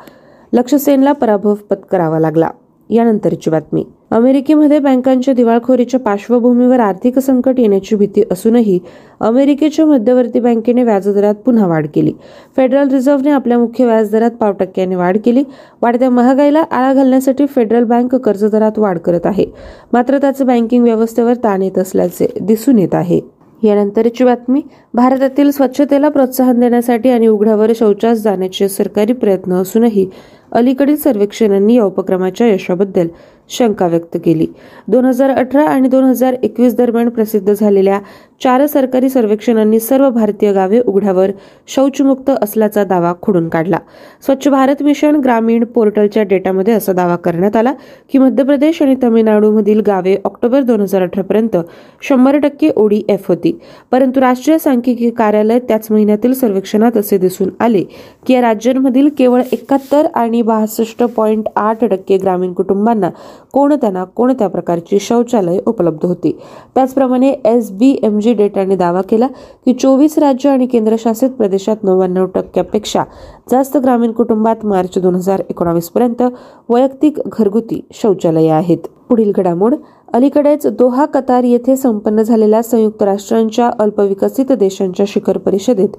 लक्ष 0.52 0.74
सेनला 0.74 1.12
पराभव 1.12 1.54
पत्करावा 1.54 2.18
लागला. 2.18 2.50
यानंतरची 2.90 3.50
बातमी. 3.50 3.84
अमेरिकेमध्ये 4.10 4.78
बँकांच्या 4.78 5.34
दिवाळखोरीच्या 5.34 6.00
पार्श्वभूमीवर 6.00 6.80
आर्थिक 6.80 7.18
संकट 7.18 7.60
येण्याची 7.60 7.96
भीती 7.96 8.22
असूनही 8.30 8.78
अमेरिकेच्या 9.20 9.86
मध्यवर्ती 9.86 10.40
बँकेने 10.40 10.84
व्याजदरात 10.84 11.34
पुन्हा 11.34 11.66
वाढ 11.66 11.86
केली. 11.94 12.12
फेडरल 12.56 12.88
रिझर्व्हने 12.88 13.30
आपल्या 13.30 13.58
मुख्य 13.58 13.84
व्याजदरात 13.84 14.30
पाव 14.30 14.52
टक्क्याने 14.52 14.94
वाढ 14.94 15.16
केली. 15.24 15.44
वाढत्या 15.82 16.10
महागाईला 16.10 16.60
आळा 16.60 16.94
घालण्यासाठी 16.94 17.46
फेडरल 17.46 17.84
बँक 17.84 18.14
कर्जदरात 18.14 18.78
वाढ 18.78 18.98
करत 18.98 19.26
आहे. 19.26 19.46
मात्र 19.92 20.18
त्याचे 20.18 20.44
बँकिंग 20.44 20.84
व्यवस्थेवर 20.84 21.34
ताण 21.34 21.62
येत 21.62 21.78
असल्याचे 21.78 22.28
दिसून 22.40 22.78
येत 22.78 22.94
आहे. 22.94 23.41
यानंतरची 23.62 24.25
बातमी 24.25 24.62
भारतातील 24.94 25.51
स्वच्छतेला 25.51 26.09
प्रोत्साहन 26.09 26.61
देण्यासाठी 26.61 27.11
आणि 27.11 27.27
उघड्यावर 27.27 27.72
शौचास 27.77 28.18
जाण्याचे 28.18 28.68
सरकारी 28.68 29.12
प्रयत्न 29.12 29.53
असूनही 29.53 30.09
अलीकडील 30.53 30.96
सर्वेक्षणांनी 30.96 31.77
या 31.77 31.85
उपक्रमाच्या 31.85 32.46
यशाबद्दल 32.46 33.09
शंका 33.48 33.87
व्यक्त 33.87 34.16
केली. 34.25 34.46
दोन 34.88 35.05
हजार 35.05 35.31
अठरा 35.31 35.64
आणि 35.64 35.88
दोन 35.88 36.05
हजार 36.05 36.35
एकवीस 36.42 36.77
दरम्यान 36.77 37.09
प्रसिद्ध 37.09 37.53
झालेल्या 37.53 38.01
चार 38.42 38.66
सरकारी 38.66 39.09
सर्वेक्षणांनी 39.09 39.78
सर्व 39.81 40.09
भारतीय 40.11 40.52
गावे 40.52 40.81
उघड्यावर 40.87 41.31
शौचमुक्त 41.66 42.31
असल्याचा 42.31 42.85
दावा 42.85 43.12
खोडून 43.22 43.48
काढला. 43.48 43.78
स्वच्छ 44.22 44.48
भारत 44.48 44.83
मिशन 44.83 45.16
ग्रामीण 45.16 45.64
पोर्टलच्या 45.64 46.22
डेटामध्ये 46.22 46.74
असा 46.74 46.92
दावा 46.92 47.16
करण्यात 47.16 47.57
आला 47.57 47.72
की 48.12 48.18
मध्य 48.18 48.44
प्रदेश 48.44 48.83
आणि 48.83 48.94
तामिळनाडूमधील 49.02 49.81
गावे 49.81 50.16
ऑक्टोबर 50.24 50.62
दोन 50.62 50.81
हजार 50.81 51.02
अठरा 51.02 51.22
पर्यंत 51.22 51.57
शंभर 52.02 52.38
टक्के 52.38 52.70
ओडीएफ 52.76 53.28
होती. 53.28 53.59
परंतु 53.90 54.20
राष्ट्रीय 54.20 54.59
सांख्यिकी 54.59 55.11
कार्यालय 55.11 55.59
त्याच 55.59 55.87
महिन्यातील 55.90 56.33
सर्वेक्षणात 56.33 56.96
असे 56.96 57.18
दिसून 57.18 57.50
आले 57.61 57.83
की 58.26 58.35
या 58.35 58.40
राज्यांमधील 58.40 59.09
केवळ 59.18 59.42
एकाहत्तर 59.52 60.07
आणि 60.14 60.42
बासष्ट 60.42 61.02
पॉईंट 61.05 61.48
आठ 61.57 61.85
टक्के 61.85 62.16
ग्रामीण 62.16 62.52
कुटुंबांना 62.52 63.11
कोणत्या 63.52 63.90
ना 63.90 64.05
कोणत्या 64.05 64.48
प्रकारची 64.48 64.98
शौचालय 64.98 65.59
उपलब्ध 65.66 66.07
होती? 66.07 66.37
त्याचप्रमाणे 66.74 67.35
एस 67.44 67.70
बी 67.70 67.98
एम 68.02 68.18
जी 68.18 68.31
डेटाने 68.34 68.76
दावा 68.76 69.00
केला 69.00 69.26
की 69.66 69.72
चोवीस 69.72 70.18
राज्य 70.18 70.50
आणि 70.50 70.66
केंद्रशासित 70.66 71.30
प्रदेशात 71.30 71.84
नव्याण्णव 71.84 72.26
टक्क्यापेक्षा 72.26 73.04
जास्त 73.50 73.76
ग्रामीण 73.76 74.12
कुटुंबात 74.12 74.64
मार्च 74.64 74.98
दोन 74.98 75.14
हजार 75.14 75.42
एकोणावीस 75.50 75.88
पर्यंत 75.88 76.22
वैयक्तिक 76.68 77.18
घरगुती 77.28 77.80
शौचालये 77.92 78.48
आहेत. 78.48 78.78
पुढील 79.08 79.32
घडामोड 79.36 79.74
अलीकडेच 80.14 80.66
दोहा 80.66 81.04
कतार 81.04 81.44
येथे 81.44 81.74
संपन्न 81.76 82.22
झालेल्या 82.22 82.62
संयुक्त 82.62 83.02
राष्ट्रांच्या 83.02 83.70
अल्पविकसित 83.78 84.52
देशांच्या 84.52 85.06
शिखर 85.08 85.38
परिषदेत 85.38 85.96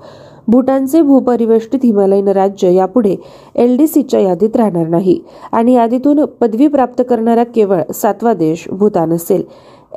भूटानचे 0.47 1.01
भूपरिवेष्टित 1.01 1.79
हिमालयीन 1.83 2.27
राज्य 2.27 2.73
यापुढे 2.73 3.15
एल 3.55 3.75
डी 3.77 3.87
सीच्या 3.87 4.19
यादीत 4.19 4.55
राहणार 4.55 4.87
नाही 4.87 5.19
आणि 5.51 5.73
यादीतून 5.73 6.23
पदवी 6.41 6.67
प्राप्त 6.67 7.01
करणारा 7.09 7.43
केवळ 7.43 7.81
सातवा 7.93 8.33
देश 8.33 8.67
भूतान 8.69 9.13
असेल. 9.13 9.43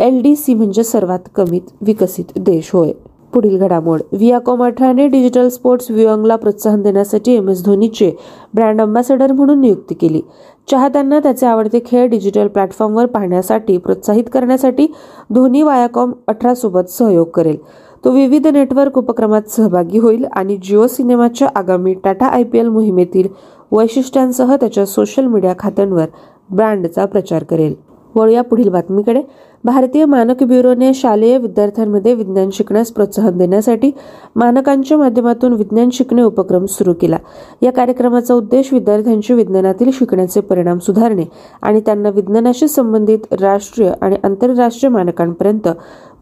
एल 0.00 0.20
डी 0.22 0.36
सी 0.36 0.54
म्हणजे 0.54 0.82
सर्वात 0.82 1.18
कमीत 1.34 1.62
विकसित 1.80 2.24
देश 2.38 2.70
होय. 2.72 2.92
पुढील 3.34 3.58
घडामोड. 3.58 4.00
वियाकॉम 4.12 4.64
अठराने 4.64 5.06
डिजिटल 5.08 5.48
स्पोर्ट्स 5.48 5.90
व्युअंगला 5.90 6.36
प्रोत्साहन 6.36 6.82
देण्यासाठी 6.82 7.32
एम 7.32 7.48
एस 7.48 7.64
धोनीचे 7.64 8.10
ब्रँड 8.54 8.80
अम्बॅसेडर 8.80 9.32
म्हणून 9.32 9.60
नियुक्ती 9.60 9.94
केली. 9.94 10.22
चाहत्यांना 10.70 11.18
त्याचे 11.18 11.46
आवडते 11.46 11.78
खेळ 11.86 12.06
डिजिटल 12.06 12.46
प्लॅटफॉर्मवर 12.46 13.06
पाहण्यासाठी 13.06 13.78
प्रोत्साहित 13.78 14.24
करण्यासाठी 14.32 14.86
धोनी 15.30 15.62
वायाकॉम 15.62 16.12
अठरा 16.28 16.54
सोबत 16.54 16.90
सहयोग 16.90 17.28
करेल. 17.28 17.56
तो 18.04 18.10
विविध 18.10 18.46
नेटवर्क 18.46 18.98
उपक्रमात 18.98 19.42
सहभागी 19.48 19.98
होईल 19.98 20.24
आणि 20.32 20.56
जिओ 20.62 20.86
सिनेमाच्या 20.86 21.48
आगामी 21.54 21.94
टाटा 21.94 22.26
आय 22.26 22.44
पी 22.44 22.58
एल 22.58 22.68
मोहिमेतील 22.68 23.28
वैशिष्ट्यांसह 23.72 24.56
त्याच्या 24.56 24.86
सोशल 24.86 25.26
मीडिया 25.26 25.54
खात्यांवर 25.58 26.06
ब्रँडचा 26.50 27.04
प्रचार 27.04 27.42
करेल. 27.42 27.85
वळूया 28.16 28.42
पुढील 28.42 28.68
बातमीकडे. 28.68 29.22
भारतीय 29.64 30.04
मानक 30.04 30.42
ब्युरोने 30.42 30.94
शालेय 30.94 31.38
विद्यार्थ्यांमध्ये 31.38 32.14
विज्ञान 32.14 32.48
शिकण्यास 32.52 32.90
प्रोत्साहन 32.90 33.38
देण्यासाठी 33.38 33.90
मानकांच्या 34.36 34.98
माध्यमातून 34.98 35.52
विज्ञान 35.52 35.88
शिकणे 35.92 36.22
उपक्रम 36.22 36.64
सुरू 36.64 36.92
केला. 36.92 37.16
या 37.62 37.72
कार्यक्रमाचा 37.72 38.34
उद्देश 38.34 38.72
विद्यार्थ्यांचे 38.72 39.34
विज्ञानातील 39.34 39.90
शिकण्याचे 39.92 40.40
परिणाम 40.40 40.78
सुधारणे 40.78 41.24
आणि 41.62 41.80
त्यांना 41.80 42.10
विज्ञानाशी 42.10 42.68
संबंधित 42.68 43.32
राष्ट्रीय 43.32 43.92
आणि 44.00 44.16
आंतरराष्ट्रीय 44.24 44.90
मानकांपर्यंत 44.90 45.68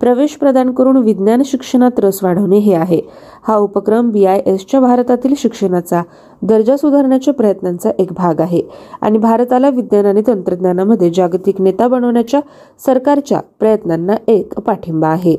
प्रवेश 0.00 0.30
प्रदान 0.30 0.70
करून 0.70 0.96
विज्ञान 0.96 1.42
शिक्षणात 1.44 1.90
रस 1.98 2.18
वाढवणे 2.22 2.58
हे 2.58 2.74
आहे. 2.74 3.00
हा 3.48 3.56
उपक्रम 3.56 4.10
बी 4.10 4.24
आय 4.24 4.40
एसच्या 4.46 4.80
भारतातील 4.80 5.34
शिक्षणाचा 5.38 6.02
दर्जा 6.42 6.76
सुधारण्याच्या 6.76 7.34
प्रयत्नांचा 7.34 7.90
एक 7.98 8.12
भाग 8.12 8.40
आहे 8.40 8.62
आणि 9.00 9.18
भारताला 9.18 9.68
विज्ञान 9.68 10.06
आणि 10.06 10.22
तंत्रज्ञानामध्ये 10.26 11.10
जागतिक 11.10 11.60
नेता 11.60 11.88
बनवण्याच्या 11.88 12.40
सरकारच्या 12.86 13.40
प्रयत्नांना 13.60 14.14
एक 14.28 14.58
पाठिंबा 14.58 15.08
आहे. 15.08 15.36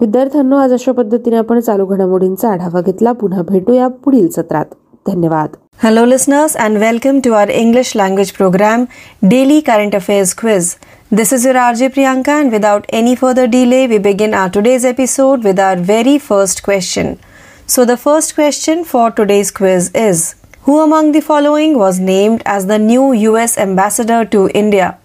विद्यार्थ्यांनो 0.00 0.56
आज 0.56 0.72
अशा 0.72 0.92
पद्धतीने 0.92 1.36
आपण 1.36 1.60
चालू 1.60 1.86
घडामोडींचा 1.86 2.48
आढावा 2.48 2.80
घेतला. 2.80 3.12
पुन्हा 3.12 3.42
भेटूया 3.48 3.88
पुढील 3.88 4.28
सत्रात. 4.28 4.64
धन्यवाद. 5.06 5.48
Hello 5.82 6.04
listeners 6.04 6.56
and 6.56 6.78
welcome 6.78 7.18
to 7.18 7.30
our 7.30 7.48
English 7.48 7.92
language 7.96 8.30
programme 8.30 8.84
daily 9.22 9.60
current 9.60 9.94
affairs 9.94 10.36
Quiz. 10.44 10.64
This 11.10 11.32
is 11.32 11.46
your 11.46 11.54
RJ 11.54 11.94
Priyanka, 11.94 12.28
and 12.28 12.52
without 12.52 12.84
any 12.90 13.16
further 13.16 13.46
delay, 13.46 13.86
we 13.86 13.96
begin 13.96 14.34
our 14.34 14.50
today's 14.50 14.84
episode 14.84 15.42
with 15.42 15.58
our 15.58 15.74
very 15.74 16.18
first 16.18 16.62
question. 16.62 17.18
So, 17.66 17.86
the 17.86 17.96
first 17.96 18.34
question 18.34 18.84
for 18.84 19.10
today's 19.10 19.50
quiz 19.50 19.90
is 19.94 20.34
Who 20.64 20.82
among 20.82 21.12
the 21.12 21.22
following 21.22 21.78
was 21.78 21.98
named 21.98 22.42
as 22.44 22.66
the 22.66 22.78
new 22.78 23.14
US 23.14 23.56
ambassador 23.56 24.26
to 24.26 24.50
India? 24.50 24.98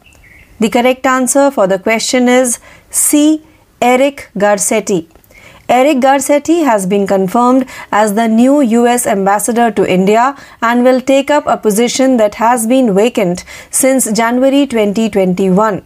The 0.60 0.70
correct 0.70 1.06
answer 1.06 1.50
for 1.50 1.68
the 1.68 1.80
question 1.80 2.28
is 2.28 2.60
C. 2.90 3.42
Eric 3.82 4.30
Garcetti. 4.38 5.08
Eric 5.70 6.00
Garcetti 6.00 6.66
has 6.66 6.86
been 6.86 7.08
confirmed 7.08 7.66
as 7.94 8.16
the 8.16 8.28
new 8.28 8.60
US 8.60 9.08
ambassador 9.08 9.72
to 9.72 9.90
India 9.90 10.36
and 10.62 10.84
will 10.84 11.00
take 11.00 11.32
up 11.32 11.48
a 11.48 11.56
position 11.56 12.18
that 12.18 12.36
has 12.36 12.68
been 12.68 12.94
vacant 12.94 13.46
since 13.72 14.12
January 14.12 14.68
2021. 14.68 15.82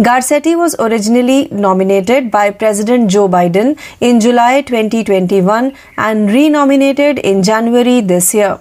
Garcetti 0.00 0.56
was 0.56 0.76
originally 0.78 1.48
nominated 1.50 2.30
by 2.30 2.52
President 2.52 3.10
Joe 3.10 3.28
Biden 3.28 3.76
in 4.00 4.20
July 4.20 4.62
2021 4.62 5.72
and 5.96 6.30
renominated 6.30 7.18
in 7.18 7.42
January 7.42 8.00
this 8.00 8.32
year. 8.32 8.60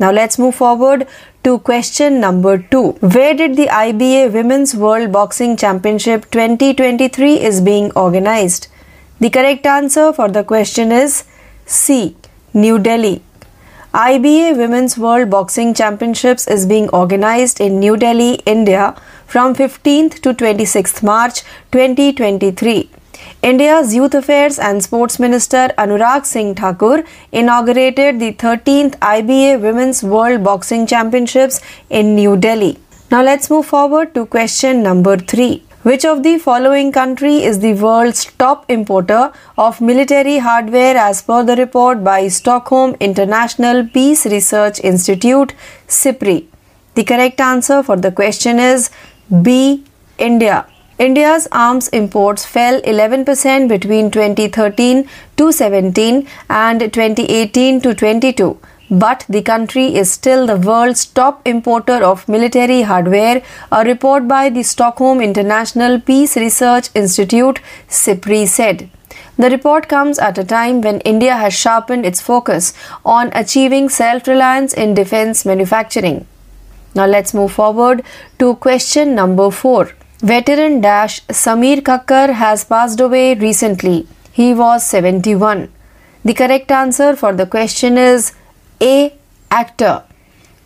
Now 0.00 0.10
let's 0.10 0.36
move 0.36 0.56
forward 0.56 1.06
to 1.44 1.60
question 1.60 2.18
number 2.18 2.58
2. 2.58 2.90
Where 3.14 3.34
did 3.34 3.54
the 3.54 3.66
IBA 3.66 4.32
Women's 4.32 4.74
World 4.74 5.12
Boxing 5.12 5.56
Championship 5.56 6.28
2023 6.32 7.40
is 7.40 7.60
being 7.60 7.92
organized? 7.92 8.66
The 9.20 9.30
correct 9.30 9.66
answer 9.66 10.12
for 10.12 10.28
the 10.28 10.42
question 10.42 10.90
is 10.90 11.22
C. 11.66 12.16
New 12.52 12.80
Delhi. 12.80 13.22
IBA 13.94 14.56
Women's 14.56 14.98
World 14.98 15.30
Boxing 15.30 15.72
Championships 15.72 16.48
is 16.48 16.66
being 16.66 16.88
organized 16.88 17.60
in 17.60 17.78
New 17.78 17.96
Delhi, 17.96 18.34
India 18.44 18.96
from 19.26 19.54
15th 19.54 20.20
to 20.20 20.34
26th 20.34 21.02
March 21.02 21.42
2023. 21.72 22.90
India's 23.42 23.94
Youth 23.94 24.14
Affairs 24.14 24.58
and 24.58 24.82
Sports 24.82 25.18
Minister 25.18 25.68
Anurag 25.78 26.24
Singh 26.24 26.54
Thakur 26.54 27.04
inaugurated 27.32 28.20
the 28.20 28.32
13th 28.32 28.98
IBA 28.98 29.60
Women's 29.60 30.02
World 30.02 30.42
Boxing 30.42 30.86
Championships 30.86 31.60
in 31.90 32.14
New 32.14 32.36
Delhi. 32.36 32.78
Now 33.10 33.22
let's 33.22 33.50
move 33.50 33.66
forward 33.66 34.14
to 34.14 34.26
question 34.26 34.82
number 34.82 35.16
3. 35.16 35.62
Which 35.82 36.06
of 36.06 36.22
the 36.22 36.38
following 36.38 36.92
country 36.92 37.42
is 37.44 37.58
the 37.58 37.74
world's 37.74 38.24
top 38.24 38.70
importer 38.70 39.30
of 39.58 39.82
military 39.82 40.38
hardware 40.38 40.96
as 40.96 41.20
per 41.20 41.44
the 41.44 41.56
report 41.56 42.02
by 42.02 42.28
Stockholm 42.28 42.96
International 43.00 43.86
Peace 43.86 44.24
Research 44.24 44.80
Institute 44.80 45.52
SIPRI? 45.86 46.46
The 46.94 47.04
correct 47.04 47.38
answer 47.38 47.82
for 47.82 47.96
the 47.96 48.10
question 48.10 48.58
is 48.58 48.88
B. 49.42 49.84
India. 50.18 50.66
India's 50.98 51.48
arms 51.50 51.88
imports 51.88 52.44
fell 52.44 52.80
11% 52.82 53.68
between 53.68 54.10
2013 54.10 55.08
to 55.36 55.50
17 55.50 56.28
and 56.48 56.80
2018 56.80 57.80
to 57.80 57.94
22 57.94 58.58
but 58.90 59.24
the 59.28 59.42
country 59.42 59.96
is 59.96 60.10
still 60.12 60.46
the 60.46 60.56
world's 60.56 61.06
top 61.06 61.40
importer 61.46 62.04
of 62.04 62.28
military 62.28 62.82
hardware, 62.82 63.42
a 63.72 63.84
report 63.84 64.28
by 64.28 64.50
the 64.50 64.62
Stockholm 64.62 65.20
International 65.20 66.00
Peace 66.00 66.36
Research 66.36 66.90
Institute, 66.94 67.60
SIPRI, 67.88 68.46
said. 68.46 68.90
The 69.38 69.50
report 69.50 69.88
comes 69.88 70.18
at 70.18 70.38
a 70.38 70.44
time 70.44 70.80
when 70.80 71.00
India 71.00 71.34
has 71.34 71.54
sharpened 71.54 72.06
its 72.06 72.20
focus 72.20 72.72
on 73.04 73.30
achieving 73.32 73.88
self 73.88 74.28
reliance 74.28 74.74
in 74.74 74.94
defense 74.94 75.44
manufacturing. 75.44 76.26
Now 76.94 77.06
let's 77.06 77.34
move 77.34 77.52
forward 77.52 78.02
to 78.38 78.54
question 78.56 79.14
number 79.14 79.50
4. 79.50 79.90
Veteran 80.20 80.80
Dash 80.80 81.20
Samir 81.26 81.82
Kakkar 81.82 82.32
has 82.32 82.64
passed 82.64 83.00
away 83.00 83.34
recently. 83.34 84.06
He 84.32 84.54
was 84.54 84.86
71. 84.86 85.70
The 86.24 86.34
correct 86.34 86.70
answer 86.70 87.14
for 87.16 87.32
the 87.32 87.46
question 87.46 87.98
is 87.98 88.32
a. 88.80 89.14
Actor 89.50 90.02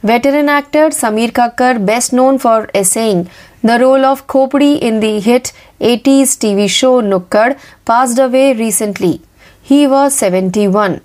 Veteran 0.03 0.49
actor 0.49 0.91
Samir 0.91 1.33
Kakkar, 1.33 1.85
best 1.85 2.12
known 2.12 2.39
for 2.39 2.68
essaying 2.74 3.29
the 3.62 3.79
role 3.81 4.05
of 4.05 4.26
Khopdi 4.26 4.79
in 4.79 5.01
the 5.01 5.18
hit 5.20 5.53
80s 5.81 6.37
TV 6.43 6.70
show 6.70 7.03
Nukkad, 7.03 7.59
passed 7.85 8.18
away 8.18 8.55
recently. 8.55 9.20
He 9.61 9.87
was 9.87 10.14
71. 10.14 11.01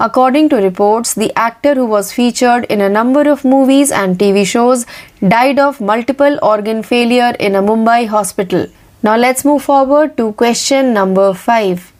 According 0.00 0.50
to 0.50 0.56
reports, 0.56 1.14
the 1.14 1.32
actor 1.34 1.74
who 1.74 1.84
was 1.84 2.12
featured 2.12 2.64
in 2.66 2.80
a 2.80 2.88
number 2.88 3.28
of 3.28 3.44
movies 3.44 3.90
and 3.90 4.16
TV 4.16 4.46
shows 4.46 4.86
died 5.26 5.58
of 5.58 5.80
multiple 5.80 6.38
organ 6.40 6.84
failure 6.84 7.34
in 7.40 7.56
a 7.56 7.62
Mumbai 7.62 8.06
hospital. 8.06 8.68
Now 9.02 9.16
let's 9.16 9.44
move 9.44 9.64
forward 9.64 10.16
to 10.16 10.32
question 10.34 10.94
number 10.94 11.34
5. 11.34 11.92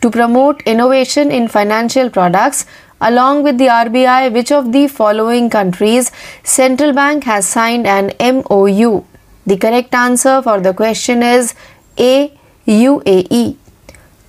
To 0.00 0.10
promote 0.10 0.62
innovation 0.62 1.30
in 1.30 1.46
financial 1.46 2.08
products, 2.08 2.64
along 3.02 3.42
with 3.42 3.58
the 3.58 3.66
RBI, 3.66 4.32
which 4.32 4.50
of 4.50 4.72
the 4.72 4.86
following 4.88 5.50
countries 5.50 6.10
central 6.42 6.94
bank 6.94 7.24
has 7.24 7.46
signed 7.46 7.86
an 7.86 8.12
MOU? 8.18 9.04
The 9.44 9.58
correct 9.58 9.94
answer 9.94 10.40
for 10.40 10.58
the 10.60 10.72
question 10.72 11.22
is 11.22 11.54
A. 11.98 12.32
UAE. 12.66 13.56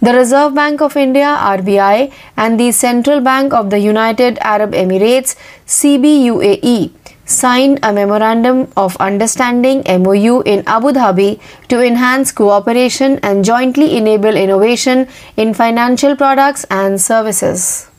The 0.04 0.12
Reserve 0.14 0.54
Bank 0.54 0.82
of 0.82 0.98
India 0.98 1.38
RBI 1.40 2.12
and 2.36 2.60
the 2.60 2.74
Central 2.74 3.22
Bank 3.22 3.54
of 3.54 3.70
the 3.70 3.80
United 3.80 4.38
Arab 4.42 4.74
Emirates 4.74 5.38
CBUAE 5.66 6.92
signed 7.24 7.80
a 7.84 7.94
memorandum 7.94 8.68
of 8.76 8.98
understanding 8.98 9.82
MOU 9.88 10.42
in 10.42 10.62
Abu 10.68 10.92
Dhabi 10.92 11.40
to 11.70 11.82
enhance 11.82 12.34
cooperation 12.34 13.18
and 13.24 13.46
jointly 13.46 13.96
enable 13.96 14.36
innovation 14.36 15.08
in 15.38 15.54
financial 15.54 16.18
products 16.18 16.66
and 16.70 17.00
services. 17.00 17.90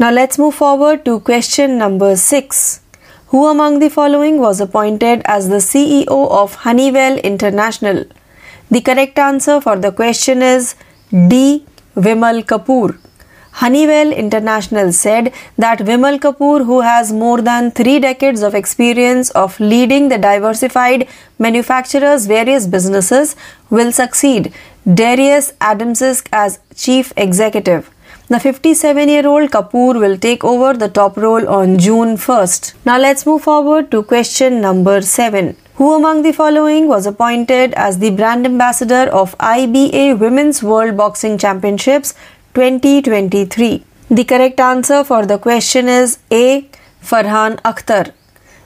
Now 0.00 0.10
let's 0.10 0.40
move 0.40 0.56
forward 0.56 1.04
to 1.04 1.20
question 1.20 1.78
number 1.78 2.16
6. 2.16 2.80
Who 3.28 3.46
among 3.46 3.78
the 3.78 3.88
following 3.88 4.40
was 4.40 4.60
appointed 4.60 5.22
as 5.26 5.48
the 5.48 5.62
CEO 5.70 6.28
of 6.28 6.56
Honeywell 6.66 7.18
International? 7.18 8.04
The 8.68 8.80
correct 8.80 9.16
answer 9.16 9.60
for 9.60 9.76
the 9.76 9.92
question 9.92 10.42
is 10.42 10.74
D. 11.12 11.66
Vimal 11.94 12.42
Kapoor. 12.42 12.96
Honeywell 13.60 14.12
International 14.12 14.92
said 14.94 15.34
that 15.58 15.80
Vimal 15.80 16.18
Kapoor, 16.18 16.64
who 16.64 16.80
has 16.80 17.12
more 17.12 17.42
than 17.42 17.70
three 17.70 17.98
decades 18.00 18.40
of 18.40 18.54
experience 18.54 19.28
of 19.32 19.60
leading 19.60 20.08
the 20.08 20.16
diversified 20.16 21.06
manufacturer's 21.38 22.24
various 22.26 22.66
businesses, 22.66 23.36
will 23.68 23.92
succeed 23.92 24.54
Darius 24.86 25.52
Adamczyk 25.60 26.28
as 26.32 26.60
chief 26.74 27.12
executive. 27.18 27.90
The 28.28 28.40
57 28.40 29.10
year 29.10 29.26
old 29.26 29.50
Kapoor 29.50 30.00
will 30.00 30.16
take 30.16 30.42
over 30.42 30.72
the 30.72 30.88
top 30.88 31.18
role 31.18 31.46
on 31.46 31.78
June 31.78 32.16
1st. 32.16 32.72
Now 32.86 32.96
let's 32.96 33.26
move 33.26 33.42
forward 33.42 33.90
to 33.90 34.02
question 34.02 34.62
number 34.62 35.02
7. 35.02 35.56
Who 35.76 35.94
among 35.94 36.20
the 36.20 36.32
following 36.32 36.86
was 36.86 37.06
appointed 37.06 37.72
as 37.74 37.98
the 37.98 38.10
brand 38.10 38.44
ambassador 38.44 39.04
of 39.20 39.36
IBA 39.38 40.18
Women's 40.18 40.62
World 40.62 40.98
Boxing 40.98 41.38
Championships 41.38 42.12
2023? 42.52 43.82
The 44.10 44.24
correct 44.24 44.60
answer 44.60 45.02
for 45.02 45.24
the 45.24 45.38
question 45.38 45.88
is 45.88 46.18
A. 46.30 46.68
Farhan 47.02 47.58
Akhtar. 47.62 48.12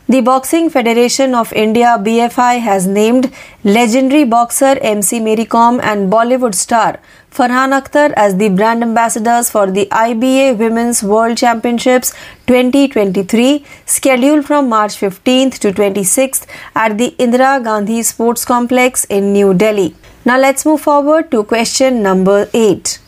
The 0.09 0.21
Boxing 0.21 0.69
Federation 0.69 1.33
of 1.37 1.53
India 1.53 1.97
BFI 2.01 2.59
has 2.59 2.89
named 2.89 3.33
legendary 3.63 4.25
boxer 4.25 4.77
MC 4.81 5.21
Mary 5.21 5.45
Kom 5.45 5.79
and 5.85 6.13
Bollywood 6.13 6.57
star 6.57 6.99
Farhan 7.37 7.73
Akhtar 7.79 8.13
as 8.17 8.37
the 8.37 8.49
brand 8.49 8.83
ambassadors 8.83 9.51
for 9.51 9.71
the 9.71 9.85
IBA 10.03 10.57
Women's 10.57 11.03
World 11.03 11.37
Championships 11.37 12.15
2023 12.47 13.63
scheduled 13.85 14.47
from 14.47 14.71
March 14.71 14.97
15th 15.01 15.59
to 15.59 15.71
26th 15.71 16.47
at 16.75 16.97
the 16.97 17.11
Indira 17.19 17.63
Gandhi 17.63 18.03
Sports 18.03 18.47
Complex 18.47 19.05
in 19.05 19.35
New 19.35 19.53
Delhi. 19.53 19.95
Now 20.25 20.39
let's 20.39 20.65
move 20.65 20.81
forward 20.81 21.31
to 21.33 21.45
question 21.45 22.03
number 22.03 22.49
8. 22.55 22.99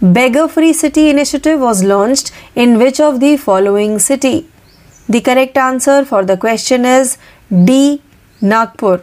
Beggar 0.00 0.46
Free 0.46 0.72
City 0.72 1.10
initiative 1.10 1.58
was 1.58 1.82
launched 1.82 2.30
in 2.54 2.78
which 2.78 3.00
of 3.00 3.18
the 3.18 3.36
following 3.36 3.98
city? 3.98 4.48
The 5.08 5.20
correct 5.20 5.56
answer 5.56 6.04
for 6.04 6.24
the 6.24 6.36
question 6.36 6.84
is 6.84 7.18
D. 7.64 8.00
Nagpur. 8.40 9.02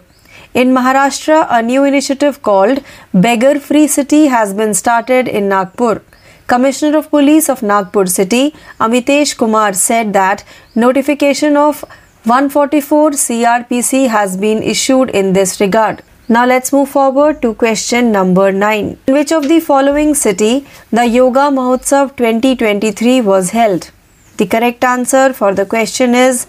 In 0.55 0.69
Maharashtra, 0.73 1.45
a 1.51 1.61
new 1.61 1.83
initiative 1.83 2.41
called 2.41 2.83
Beggar 3.13 3.59
Free 3.59 3.85
City 3.85 4.25
has 4.25 4.51
been 4.51 4.73
started 4.73 5.27
in 5.27 5.47
Nagpur. 5.47 6.01
Commissioner 6.47 6.97
of 6.97 7.11
Police 7.11 7.49
of 7.49 7.61
Nagpur 7.61 8.07
City, 8.07 8.55
Amitesh 8.79 9.37
Kumar, 9.37 9.73
said 9.73 10.11
that 10.13 10.43
notification 10.73 11.55
of 11.55 11.85
144 12.23 13.11
CRPC 13.11 14.07
has 14.07 14.37
been 14.37 14.63
issued 14.63 15.11
in 15.11 15.33
this 15.33 15.61
regard. 15.61 16.01
Now 16.27 16.47
let's 16.47 16.73
move 16.73 16.89
forward 16.89 17.43
to 17.43 17.53
question 17.53 18.11
number 18.11 18.51
9. 18.51 18.97
In 19.05 19.13
which 19.13 19.31
of 19.31 19.47
the 19.47 19.59
following 19.59 20.15
city 20.15 20.65
the 20.91 21.05
Yoga 21.05 21.51
Mahotsav 21.51 22.17
2023 22.17 23.21
was 23.21 23.51
held? 23.51 23.91
The 24.37 24.47
correct 24.47 24.83
answer 24.83 25.31
for 25.31 25.53
the 25.53 25.67
question 25.67 26.15
is 26.15 26.47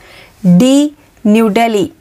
D. 0.56 0.96
New 1.22 1.50
Delhi. 1.50 1.92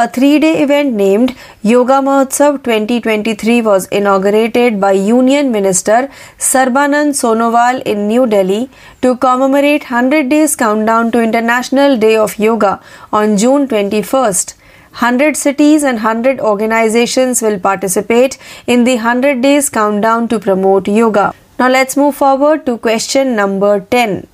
A 0.00 0.06
three 0.06 0.38
day 0.38 0.62
event 0.62 0.92
named 0.92 1.34
Yoga 1.62 1.94
Mahotsav 2.06 2.56
2023 2.64 3.62
was 3.62 3.86
inaugurated 3.86 4.78
by 4.78 4.92
Union 4.92 5.50
Minister 5.50 6.10
Sarbanand 6.38 7.14
Sonowal 7.20 7.80
in 7.84 8.06
New 8.06 8.26
Delhi 8.26 8.68
to 9.00 9.16
commemorate 9.16 9.84
100 9.84 10.28
Days 10.28 10.54
Countdown 10.54 11.10
to 11.12 11.22
International 11.22 11.96
Day 11.96 12.14
of 12.14 12.38
Yoga 12.38 12.78
on 13.10 13.38
June 13.38 13.66
21st. 13.66 14.52
100 15.00 15.34
cities 15.34 15.82
and 15.82 16.04
100 16.04 16.40
organizations 16.40 17.40
will 17.40 17.58
participate 17.58 18.36
in 18.66 18.84
the 18.84 18.96
100 18.96 19.40
Days 19.40 19.70
Countdown 19.70 20.28
to 20.28 20.38
promote 20.38 20.88
yoga. 20.88 21.34
Now 21.58 21.70
let's 21.70 21.96
move 21.96 22.16
forward 22.16 22.66
to 22.66 22.76
question 22.76 23.34
number 23.34 23.80
10 23.80 24.26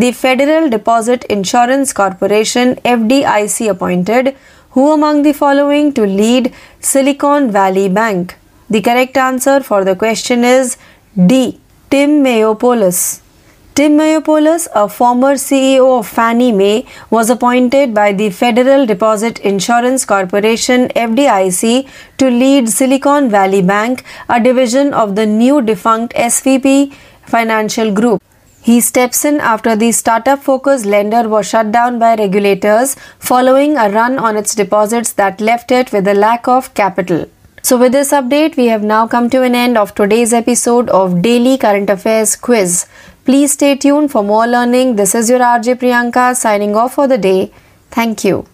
the 0.00 0.12
Federal 0.12 0.68
Deposit 0.70 1.24
Insurance 1.24 1.92
Corporation 1.92 2.76
FDIC 2.84 3.68
appointed 3.68 4.36
who 4.70 4.92
among 4.92 5.22
the 5.22 5.32
following 5.32 5.92
to 5.94 6.02
lead 6.06 6.52
Silicon 6.80 7.50
Valley 7.50 7.88
Bank? 7.88 8.36
The 8.70 8.82
correct 8.82 9.16
answer 9.16 9.60
for 9.60 9.84
the 9.84 9.96
question 9.96 10.44
is 10.44 10.76
D. 11.26 11.60
Tim 11.90 12.22
Mayopoulos. 12.22 13.22
Tim 13.74 13.96
Mayopoulos, 13.96 14.66
a 14.74 14.88
former 14.88 15.34
CEO 15.34 15.98
of 15.98 16.06
Fannie 16.06 16.52
Mae, 16.52 16.84
was 17.10 17.30
appointed 17.30 17.94
by 17.94 18.12
the 18.12 18.28
Federal 18.30 18.84
Deposit 18.86 19.38
Insurance 19.38 20.04
Corporation 20.04 20.88
FDIC 20.88 21.88
to 22.18 22.28
lead 22.28 22.68
Silicon 22.68 23.30
Valley 23.30 23.62
Bank, 23.62 24.04
a 24.28 24.40
division 24.40 24.92
of 24.92 25.14
the 25.14 25.26
new 25.26 25.62
defunct 25.62 26.12
SVB 26.14 26.92
Financial 27.24 27.92
Group. 27.92 28.22
He 28.60 28.80
steps 28.80 29.24
in 29.24 29.40
after 29.40 29.74
the 29.76 29.92
startup 29.92 30.40
focused 30.40 30.84
lender 30.84 31.28
was 31.28 31.48
shut 31.48 31.72
down 31.72 31.98
by 31.98 32.16
regulators 32.16 32.96
following 33.18 33.76
a 33.76 33.88
run 33.88 34.18
on 34.18 34.36
its 34.36 34.54
deposits 34.54 35.12
that 35.12 35.40
left 35.40 35.70
it 35.70 35.92
with 35.92 36.06
a 36.06 36.14
lack 36.14 36.48
of 36.48 36.74
capital. 36.74 37.26
So, 37.62 37.78
with 37.78 37.92
this 37.92 38.12
update, 38.12 38.56
we 38.56 38.66
have 38.66 38.82
now 38.82 39.06
come 39.06 39.30
to 39.30 39.42
an 39.42 39.54
end 39.54 39.76
of 39.76 39.94
today's 39.94 40.32
episode 40.32 40.88
of 40.90 41.22
Daily 41.22 41.58
Current 41.58 41.90
Affairs 41.90 42.36
Quiz. 42.36 42.86
Please 43.24 43.52
stay 43.52 43.76
tuned 43.76 44.10
for 44.10 44.22
more 44.22 44.46
learning. 44.46 44.96
This 44.96 45.14
is 45.14 45.28
your 45.28 45.40
RJ 45.40 45.74
Priyanka 45.80 46.34
signing 46.36 46.76
off 46.76 46.94
for 46.94 47.06
the 47.06 47.18
day. 47.18 47.52
Thank 47.90 48.24
you. 48.24 48.46